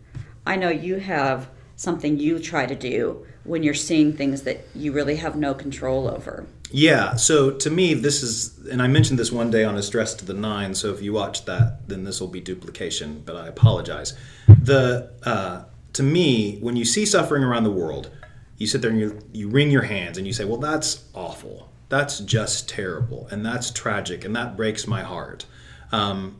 I 0.45 0.55
know 0.55 0.69
you 0.69 0.95
have 0.97 1.50
something 1.75 2.20
you 2.20 2.39
try 2.39 2.65
to 2.65 2.75
do 2.75 3.25
when 3.44 3.63
you're 3.63 3.74
seeing 3.74 4.13
things 4.13 4.44
that 4.44 4.65
you 4.74 4.91
really 4.91 5.17
have 5.17 5.36
no 5.36 5.53
control 5.53 6.08
over. 6.08 6.46
Yeah, 6.72 7.15
so 7.15 7.51
to 7.51 7.70
me, 7.70 7.94
this 7.94 8.24
is, 8.24 8.67
and 8.67 8.82
I 8.82 8.88
mentioned 8.88 9.20
this 9.20 9.32
one 9.32 9.51
day 9.51 9.63
on 9.63 9.77
a 9.77 9.84
Stress 9.84 10.13
to 10.15 10.25
the 10.25 10.34
Nine, 10.34 10.74
so 10.74 10.91
if 10.91 11.01
you 11.01 11.13
watch 11.13 11.46
that, 11.46 11.88
then 11.88 12.03
this 12.03 12.20
will 12.20 12.27
be 12.27 12.41
duplication, 12.41 13.22
but 13.25 13.36
I 13.36 13.48
apologize. 13.48 14.17
The, 14.48 15.12
uh, 15.24 15.65
to 15.94 16.03
me, 16.03 16.58
when 16.60 16.75
you 16.75 16.84
see 16.84 17.05
suffering 17.05 17.44
around 17.44 17.63
the 17.63 17.72
world, 17.72 18.10
you 18.58 18.67
sit 18.67 18.82
there 18.82 18.91
and 18.91 19.00
you, 19.00 19.20
you 19.32 19.48
wring 19.48 19.70
your 19.70 19.84
hands 19.84 20.17
and 20.17 20.25
you 20.25 20.34
say, 20.34 20.44
well, 20.46 20.58
that's 20.58 21.05
awful. 21.13 21.70
That's 21.89 22.20
just 22.20 22.67
terrible. 22.67 23.27
And 23.29 23.46
that's 23.46 23.70
tragic. 23.70 24.25
And 24.25 24.36
that 24.36 24.58
breaks 24.58 24.88
my 24.88 25.03
heart. 25.03 25.45
Um, 25.91 26.39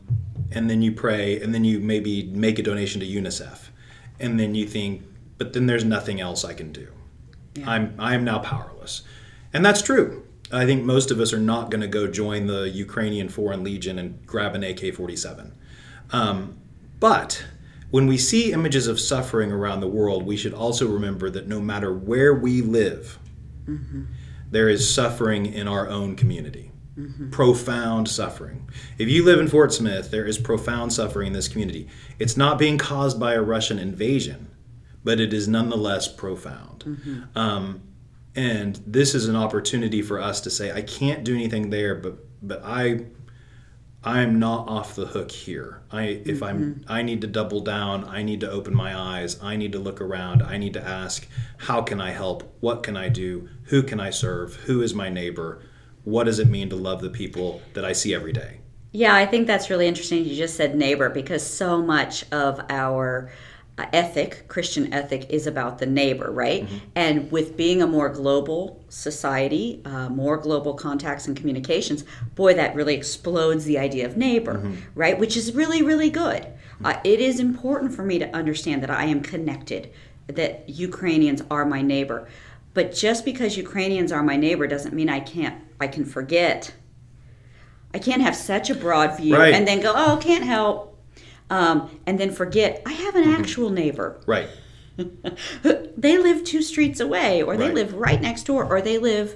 and 0.50 0.68
then 0.68 0.82
you 0.82 0.92
pray, 0.92 1.40
and 1.40 1.54
then 1.54 1.64
you 1.64 1.78
maybe 1.78 2.24
make 2.24 2.58
a 2.58 2.62
donation 2.62 3.00
to 3.00 3.06
UNICEF. 3.06 3.68
And 4.18 4.40
then 4.40 4.54
you 4.54 4.66
think, 4.66 5.02
but 5.38 5.52
then 5.52 5.66
there's 5.66 5.84
nothing 5.84 6.20
else 6.20 6.44
I 6.44 6.54
can 6.54 6.72
do. 6.72 6.88
I'm 7.66 7.94
I 7.98 8.14
am 8.14 8.24
now 8.24 8.38
powerless, 8.38 9.02
and 9.52 9.64
that's 9.64 9.82
true. 9.82 10.24
I 10.52 10.64
think 10.64 10.84
most 10.84 11.10
of 11.10 11.18
us 11.18 11.32
are 11.32 11.40
not 11.40 11.70
going 11.70 11.80
to 11.80 11.88
go 11.88 12.06
join 12.06 12.46
the 12.46 12.68
Ukrainian 12.68 13.28
Foreign 13.28 13.64
Legion 13.64 13.98
and 13.98 14.24
grab 14.26 14.54
an 14.54 14.62
AK-47. 14.62 15.52
Um, 16.12 16.58
but 17.00 17.44
when 17.90 18.06
we 18.06 18.16
see 18.16 18.52
images 18.52 18.86
of 18.86 19.00
suffering 19.00 19.50
around 19.50 19.80
the 19.80 19.88
world, 19.88 20.24
we 20.24 20.36
should 20.36 20.54
also 20.54 20.86
remember 20.86 21.30
that 21.30 21.48
no 21.48 21.60
matter 21.60 21.92
where 21.92 22.32
we 22.34 22.62
live, 22.62 23.18
there 24.50 24.68
is 24.68 24.88
suffering 24.92 25.46
in 25.46 25.66
our 25.66 25.88
own 25.88 26.14
community. 26.14 26.70
Profound 27.30 28.08
suffering. 28.08 28.68
If 28.98 29.08
you 29.08 29.24
live 29.24 29.38
in 29.40 29.48
Fort 29.48 29.72
Smith, 29.72 30.10
there 30.10 30.24
is 30.24 30.38
profound 30.38 30.92
suffering 30.92 31.26
in 31.28 31.32
this 31.32 31.48
community. 31.48 31.88
It's 32.18 32.36
not 32.36 32.58
being 32.58 32.78
caused 32.78 33.18
by 33.20 33.34
a 33.34 33.42
Russian 33.42 33.78
invasion, 33.78 34.45
but 35.06 35.20
it 35.20 35.32
is 35.32 35.46
nonetheless 35.46 36.08
profound. 36.08 37.28
Um, 37.36 37.80
and 38.34 38.80
this 38.84 39.14
is 39.14 39.28
an 39.28 39.36
opportunity 39.36 40.02
for 40.02 40.20
us 40.20 40.40
to 40.40 40.50
say, 40.50 40.72
I 40.72 40.82
can't 40.82 41.22
do 41.22 41.32
anything 41.32 41.70
there, 41.70 41.94
but 41.94 42.18
but 42.42 42.60
I 42.64 43.06
I'm 44.02 44.40
not 44.40 44.68
off 44.68 44.96
the 44.96 45.06
hook 45.06 45.30
here. 45.30 45.80
I 45.92 46.22
if 46.24 46.42
I'm 46.42 46.84
I 46.88 47.02
need 47.02 47.20
to 47.20 47.28
double 47.28 47.60
down, 47.60 48.04
I 48.04 48.24
need 48.24 48.40
to 48.40 48.50
open 48.50 48.74
my 48.74 48.98
eyes, 48.98 49.40
I 49.40 49.54
need 49.54 49.70
to 49.72 49.78
look 49.78 50.00
around, 50.00 50.42
I 50.42 50.58
need 50.58 50.74
to 50.74 50.82
ask, 50.82 51.26
how 51.56 51.82
can 51.82 52.00
I 52.00 52.10
help? 52.10 52.42
What 52.58 52.82
can 52.82 52.96
I 52.96 53.08
do? 53.08 53.48
Who 53.66 53.84
can 53.84 54.00
I 54.00 54.10
serve? 54.10 54.56
Who 54.66 54.82
is 54.82 54.92
my 54.92 55.08
neighbor? 55.08 55.62
What 56.02 56.24
does 56.24 56.40
it 56.40 56.48
mean 56.48 56.68
to 56.70 56.76
love 56.76 57.00
the 57.00 57.10
people 57.10 57.62
that 57.74 57.84
I 57.84 57.92
see 57.92 58.12
every 58.12 58.32
day? 58.32 58.58
Yeah, 58.90 59.14
I 59.14 59.24
think 59.24 59.46
that's 59.46 59.70
really 59.70 59.86
interesting. 59.86 60.24
You 60.24 60.34
just 60.34 60.56
said 60.56 60.74
neighbor 60.74 61.10
because 61.10 61.46
so 61.46 61.80
much 61.80 62.24
of 62.32 62.60
our 62.70 63.30
ethic, 63.92 64.48
Christian 64.48 64.92
ethic, 64.92 65.26
is 65.30 65.46
about 65.46 65.78
the 65.78 65.86
neighbor, 65.86 66.30
right? 66.30 66.66
And 66.94 67.30
with 67.30 67.56
being 67.56 67.82
a 67.82 67.86
more 67.86 68.08
global 68.08 68.82
society, 68.88 69.82
uh, 69.84 70.08
more 70.08 70.36
global 70.38 70.74
contacts 70.74 71.26
and 71.26 71.36
communications, 71.36 72.04
boy, 72.34 72.54
that 72.54 72.74
really 72.74 72.94
explodes 72.94 73.64
the 73.64 73.78
idea 73.78 74.06
of 74.06 74.16
neighbor, 74.16 74.72
right? 74.94 75.18
Which 75.18 75.36
is 75.36 75.54
really, 75.54 75.82
really 75.82 76.10
good. 76.10 76.46
Uh, 76.84 76.98
it 77.04 77.20
is 77.20 77.40
important 77.40 77.94
for 77.94 78.02
me 78.02 78.18
to 78.18 78.28
understand 78.36 78.82
that 78.82 78.90
I 78.90 79.04
am 79.04 79.20
connected, 79.20 79.90
that 80.26 80.68
Ukrainians 80.68 81.42
are 81.50 81.64
my 81.64 81.82
neighbor. 81.82 82.28
But 82.74 82.94
just 82.94 83.24
because 83.24 83.56
Ukrainians 83.56 84.12
are 84.12 84.22
my 84.22 84.36
neighbor 84.36 84.66
doesn't 84.66 84.94
mean 84.94 85.08
I 85.08 85.20
can't, 85.20 85.62
I 85.80 85.86
can 85.86 86.04
forget. 86.04 86.74
I 87.94 87.98
can't 87.98 88.20
have 88.22 88.36
such 88.36 88.68
a 88.68 88.74
broad 88.74 89.16
view 89.16 89.36
Right. 89.36 89.54
and 89.54 89.66
then 89.66 89.80
go, 89.80 89.92
oh, 89.96 90.18
can't 90.20 90.44
help. 90.44 90.95
Um, 91.50 92.00
and 92.06 92.18
then 92.18 92.30
forget 92.32 92.82
I 92.86 92.92
have 92.92 93.14
an 93.14 93.24
actual 93.28 93.70
neighbor. 93.70 94.20
Right. 94.26 94.48
They 95.96 96.18
live 96.18 96.44
two 96.44 96.62
streets 96.62 97.00
away, 97.00 97.42
or 97.42 97.56
they 97.56 97.66
Right. 97.66 97.74
live 97.74 97.94
right 97.94 98.20
next 98.20 98.44
door, 98.44 98.64
or 98.64 98.80
they 98.82 98.98
live, 98.98 99.34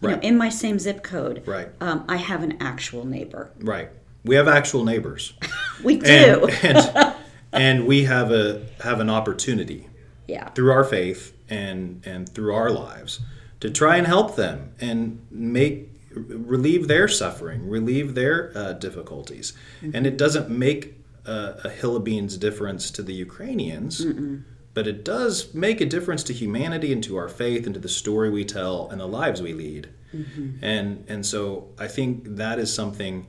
you 0.00 0.08
Right. 0.08 0.22
know, 0.22 0.28
in 0.28 0.36
my 0.36 0.48
same 0.50 0.78
zip 0.78 1.02
code. 1.02 1.42
Right. 1.46 1.68
Um, 1.80 2.04
I 2.08 2.16
have 2.16 2.42
an 2.42 2.56
actual 2.60 3.06
neighbor. 3.06 3.50
Right. 3.60 3.88
We 4.24 4.36
have 4.36 4.46
actual 4.48 4.84
neighbors. 4.84 5.32
We 5.82 5.96
do. 5.96 6.46
And, 6.62 6.76
and, 6.94 7.14
and 7.52 7.86
we 7.86 8.04
have 8.04 8.30
a 8.30 8.66
have 8.82 9.00
an 9.00 9.08
opportunity 9.08 9.88
yeah. 10.28 10.50
through 10.50 10.72
our 10.72 10.84
faith 10.84 11.32
and 11.48 12.02
and 12.04 12.28
through 12.28 12.52
our 12.54 12.70
lives 12.70 13.20
to 13.60 13.70
try 13.70 13.96
and 13.96 14.06
help 14.06 14.36
them 14.36 14.72
and 14.78 15.20
make 15.30 15.88
relieve 16.14 16.86
their 16.88 17.08
suffering, 17.08 17.66
relieve 17.68 18.14
their 18.14 18.52
uh, 18.54 18.72
difficulties. 18.74 19.54
And 19.94 20.06
it 20.06 20.18
doesn't 20.18 20.50
make 20.50 20.99
uh, 21.26 21.54
a 21.64 21.68
hill 21.68 21.96
of 21.96 22.04
beans 22.04 22.36
difference 22.36 22.90
to 22.92 23.02
the 23.02 23.12
Ukrainians, 23.14 24.04
but 24.74 24.86
it 24.86 25.04
does 25.04 25.52
make 25.54 25.80
a 25.80 25.86
difference 25.86 26.22
to 26.24 26.32
humanity 26.32 26.92
and 26.92 27.02
to 27.04 27.16
our 27.16 27.28
faith 27.28 27.66
and 27.66 27.74
to 27.74 27.80
the 27.80 27.88
story 27.88 28.30
we 28.30 28.44
tell 28.44 28.88
and 28.90 29.00
the 29.00 29.06
lives 29.06 29.42
we 29.42 29.52
lead. 29.52 29.88
And 30.62 31.04
and 31.08 31.24
so 31.24 31.68
I 31.78 31.86
think 31.88 32.24
that 32.36 32.58
is 32.58 32.72
something 32.72 33.26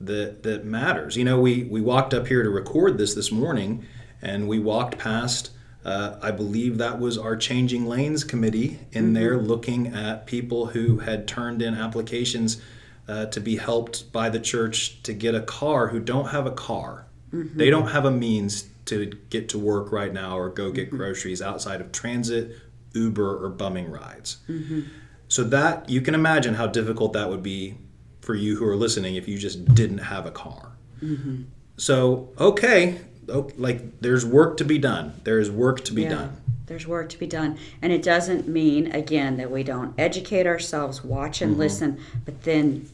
that 0.00 0.42
that 0.42 0.64
matters. 0.64 1.16
You 1.16 1.24
know, 1.24 1.40
we 1.40 1.64
we 1.64 1.80
walked 1.80 2.12
up 2.14 2.26
here 2.26 2.42
to 2.42 2.50
record 2.50 2.98
this 2.98 3.14
this 3.14 3.30
morning, 3.32 3.84
and 4.22 4.48
we 4.48 4.58
walked 4.58 4.98
past. 4.98 5.50
Uh, 5.84 6.18
I 6.20 6.32
believe 6.32 6.76
that 6.78 6.98
was 6.98 7.16
our 7.16 7.36
Changing 7.36 7.86
Lanes 7.86 8.24
committee 8.24 8.78
in 8.92 9.14
there 9.14 9.38
looking 9.38 9.86
at 9.88 10.26
people 10.26 10.66
who 10.66 10.98
had 10.98 11.26
turned 11.26 11.62
in 11.62 11.74
applications 11.74 12.60
uh, 13.08 13.26
to 13.26 13.40
be 13.40 13.56
helped 13.56 14.12
by 14.12 14.28
the 14.28 14.40
church 14.40 15.02
to 15.04 15.14
get 15.14 15.34
a 15.34 15.40
car 15.40 15.88
who 15.88 16.00
don't 16.00 16.28
have 16.28 16.46
a 16.46 16.50
car. 16.50 17.06
They 17.32 17.70
don't 17.70 17.88
have 17.88 18.04
a 18.04 18.10
means 18.10 18.68
to 18.86 19.06
get 19.28 19.50
to 19.50 19.58
work 19.58 19.92
right 19.92 20.12
now 20.12 20.38
or 20.38 20.48
go 20.48 20.70
get 20.70 20.88
mm-hmm. 20.88 20.96
groceries 20.96 21.42
outside 21.42 21.80
of 21.80 21.92
transit, 21.92 22.56
Uber, 22.94 23.44
or 23.44 23.50
bumming 23.50 23.90
rides. 23.90 24.38
Mm-hmm. 24.48 24.82
So 25.28 25.44
that 25.44 25.90
you 25.90 26.00
can 26.00 26.14
imagine 26.14 26.54
how 26.54 26.66
difficult 26.66 27.12
that 27.12 27.28
would 27.28 27.42
be 27.42 27.76
for 28.22 28.34
you 28.34 28.56
who 28.56 28.66
are 28.66 28.76
listening 28.76 29.16
if 29.16 29.28
you 29.28 29.38
just 29.38 29.74
didn't 29.74 29.98
have 29.98 30.26
a 30.26 30.30
car. 30.30 30.72
Mm-hmm. 31.02 31.42
So 31.76 32.30
okay, 32.38 33.00
oh, 33.28 33.50
like 33.58 34.00
there's 34.00 34.24
work 34.24 34.56
to 34.58 34.64
be 34.64 34.78
done. 34.78 35.20
There 35.24 35.38
is 35.38 35.50
work 35.50 35.84
to 35.84 35.92
be 35.92 36.02
yeah. 36.02 36.08
done. 36.08 36.36
There's 36.66 36.86
work 36.86 37.08
to 37.10 37.18
be 37.18 37.26
done. 37.26 37.58
And 37.80 37.92
it 37.92 38.02
doesn't 38.02 38.46
mean, 38.46 38.92
again, 38.92 39.38
that 39.38 39.50
we 39.50 39.62
don't 39.62 39.94
educate 39.98 40.46
ourselves, 40.46 41.02
watch 41.02 41.40
and 41.40 41.52
mm-hmm. 41.52 41.60
listen, 41.60 42.00
but 42.24 42.42
then 42.42 42.88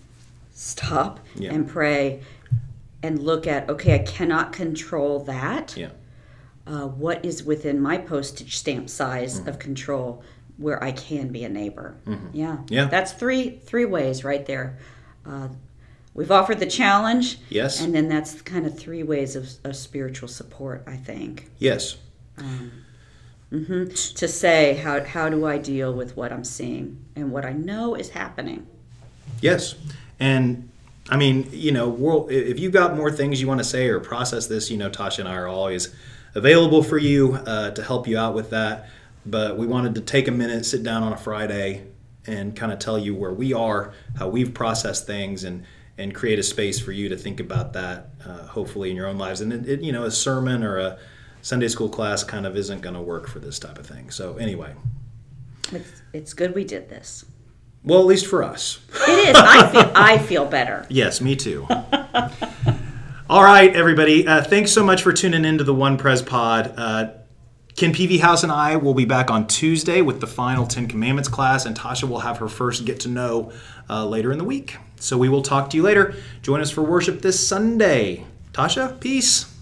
stop 0.52 1.18
yeah. 1.34 1.52
and 1.52 1.68
pray 1.68 2.22
and 3.04 3.22
look 3.22 3.46
at, 3.46 3.68
okay, 3.68 3.94
I 3.94 3.98
cannot 3.98 4.54
control 4.54 5.20
that. 5.24 5.76
Yeah. 5.76 5.90
Uh, 6.66 6.86
what 6.86 7.22
is 7.22 7.44
within 7.44 7.78
my 7.78 7.98
postage 7.98 8.56
stamp 8.56 8.88
size 8.88 9.38
mm-hmm. 9.38 9.50
of 9.50 9.58
control 9.58 10.24
where 10.56 10.82
I 10.82 10.92
can 10.92 11.28
be 11.28 11.44
a 11.44 11.48
neighbor? 11.50 11.96
Mm-hmm. 12.06 12.28
Yeah. 12.32 12.56
Yeah. 12.68 12.86
That's 12.86 13.12
three 13.12 13.58
three 13.58 13.84
ways 13.84 14.24
right 14.24 14.46
there. 14.46 14.78
Uh, 15.26 15.48
we've 16.14 16.30
offered 16.30 16.60
the 16.60 16.66
challenge. 16.66 17.38
Yes. 17.50 17.82
And 17.82 17.94
then 17.94 18.08
that's 18.08 18.40
kind 18.40 18.64
of 18.64 18.78
three 18.78 19.02
ways 19.02 19.36
of, 19.36 19.50
of 19.64 19.76
spiritual 19.76 20.28
support, 20.28 20.82
I 20.86 20.96
think. 20.96 21.50
Yes. 21.58 21.98
Um, 22.38 22.72
mm-hmm. 23.52 23.84
To 24.20 24.28
say, 24.28 24.76
how, 24.76 25.04
how 25.04 25.28
do 25.28 25.46
I 25.46 25.58
deal 25.58 25.92
with 25.92 26.16
what 26.16 26.32
I'm 26.32 26.44
seeing 26.44 27.04
and 27.14 27.30
what 27.30 27.44
I 27.44 27.52
know 27.52 27.94
is 27.94 28.08
happening? 28.08 28.66
Yes. 29.42 29.74
And 30.18 30.70
I 31.08 31.16
mean, 31.16 31.48
you 31.52 31.70
know, 31.70 32.28
if 32.30 32.58
you've 32.58 32.72
got 32.72 32.96
more 32.96 33.10
things 33.10 33.40
you 33.40 33.46
want 33.46 33.60
to 33.60 33.64
say 33.64 33.88
or 33.88 34.00
process 34.00 34.46
this, 34.46 34.70
you 34.70 34.76
know, 34.76 34.88
Tasha 34.88 35.20
and 35.20 35.28
I 35.28 35.36
are 35.36 35.48
always 35.48 35.94
available 36.34 36.82
for 36.82 36.98
you 36.98 37.34
uh, 37.34 37.70
to 37.72 37.82
help 37.82 38.08
you 38.08 38.18
out 38.18 38.34
with 38.34 38.50
that. 38.50 38.88
But 39.26 39.56
we 39.56 39.66
wanted 39.66 39.94
to 39.96 40.00
take 40.00 40.28
a 40.28 40.30
minute, 40.30 40.66
sit 40.66 40.82
down 40.82 41.02
on 41.02 41.12
a 41.12 41.16
Friday, 41.16 41.86
and 42.26 42.56
kind 42.56 42.72
of 42.72 42.78
tell 42.78 42.98
you 42.98 43.14
where 43.14 43.32
we 43.32 43.52
are, 43.52 43.92
how 44.18 44.28
we've 44.28 44.52
processed 44.54 45.06
things, 45.06 45.44
and 45.44 45.64
and 45.96 46.14
create 46.14 46.38
a 46.38 46.42
space 46.42 46.80
for 46.80 46.92
you 46.92 47.08
to 47.08 47.16
think 47.16 47.38
about 47.38 47.72
that, 47.74 48.08
uh, 48.26 48.46
hopefully 48.46 48.90
in 48.90 48.96
your 48.96 49.06
own 49.06 49.16
lives. 49.16 49.40
And 49.40 49.52
it, 49.52 49.68
it, 49.68 49.80
you 49.80 49.92
know, 49.92 50.04
a 50.04 50.10
sermon 50.10 50.64
or 50.64 50.76
a 50.78 50.98
Sunday 51.40 51.68
school 51.68 51.88
class 51.88 52.24
kind 52.24 52.46
of 52.46 52.56
isn't 52.56 52.80
going 52.80 52.96
to 52.96 53.00
work 53.00 53.28
for 53.28 53.38
this 53.38 53.60
type 53.60 53.78
of 53.78 53.86
thing. 53.86 54.10
So 54.10 54.36
anyway, 54.36 54.74
it's, 55.70 56.02
it's 56.12 56.34
good 56.34 56.54
we 56.54 56.64
did 56.64 56.88
this. 56.88 57.24
Well, 57.84 58.00
at 58.00 58.06
least 58.06 58.26
for 58.26 58.42
us. 58.42 58.80
It 59.06 59.28
is. 59.28 59.36
I 59.36 59.68
feel 59.70 59.92
I 59.94 60.18
feel 60.18 60.46
better. 60.46 60.86
Yes, 60.90 61.20
me 61.20 61.36
too. 61.36 61.66
All 63.28 63.42
right, 63.42 63.74
everybody. 63.74 64.26
Uh, 64.26 64.42
thanks 64.42 64.70
so 64.72 64.84
much 64.84 65.02
for 65.02 65.12
tuning 65.12 65.44
in 65.44 65.58
to 65.58 65.64
the 65.64 65.74
One 65.74 65.96
Pres 65.96 66.22
Pod. 66.22 66.72
Uh, 66.76 67.10
Ken 67.76 67.92
Peavy 67.92 68.18
House 68.18 68.42
and 68.42 68.52
I 68.52 68.76
will 68.76 68.94
be 68.94 69.04
back 69.04 69.30
on 69.30 69.46
Tuesday 69.46 70.00
with 70.00 70.20
the 70.20 70.26
final 70.26 70.66
Ten 70.66 70.86
Commandments 70.86 71.28
class, 71.28 71.66
and 71.66 71.76
Tasha 71.76 72.08
will 72.08 72.20
have 72.20 72.38
her 72.38 72.48
first 72.48 72.84
get 72.84 73.00
to 73.00 73.08
know 73.08 73.52
uh, 73.90 74.06
later 74.06 74.30
in 74.32 74.38
the 74.38 74.44
week. 74.44 74.76
So 75.00 75.18
we 75.18 75.28
will 75.28 75.42
talk 75.42 75.70
to 75.70 75.76
you 75.76 75.82
later. 75.82 76.14
Join 76.42 76.60
us 76.60 76.70
for 76.70 76.82
worship 76.82 77.20
this 77.20 77.44
Sunday. 77.44 78.24
Tasha, 78.52 78.98
peace. 79.00 79.53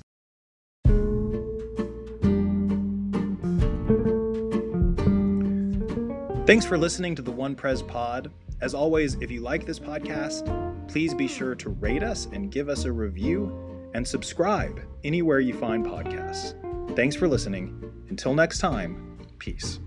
Thanks 6.45 6.67
for 6.67 6.77
listening 6.77 7.15
to 7.15 7.23
the 7.23 7.31
One 7.31 7.55
Pres 7.55 7.83
Pod. 7.83 8.33
As 8.61 8.75
always, 8.75 9.15
if 9.21 9.31
you 9.31 9.41
like 9.41 9.65
this 9.65 9.79
podcast, 9.79 10.89
please 10.89 11.15
be 11.15 11.29
sure 11.29 11.55
to 11.55 11.71
rate 11.71 12.03
us 12.03 12.27
and 12.33 12.51
give 12.51 12.69
us 12.69 12.85
a 12.85 12.91
review 12.91 13.89
and 13.95 14.07
subscribe 14.07 14.81
anywhere 15.05 15.39
you 15.39 15.55
find 15.55 15.87
podcasts. 15.87 16.57
Thanks 16.97 17.15
for 17.15 17.29
listening. 17.29 17.93
Until 18.09 18.35
next 18.35 18.59
time, 18.59 19.19
peace. 19.39 19.79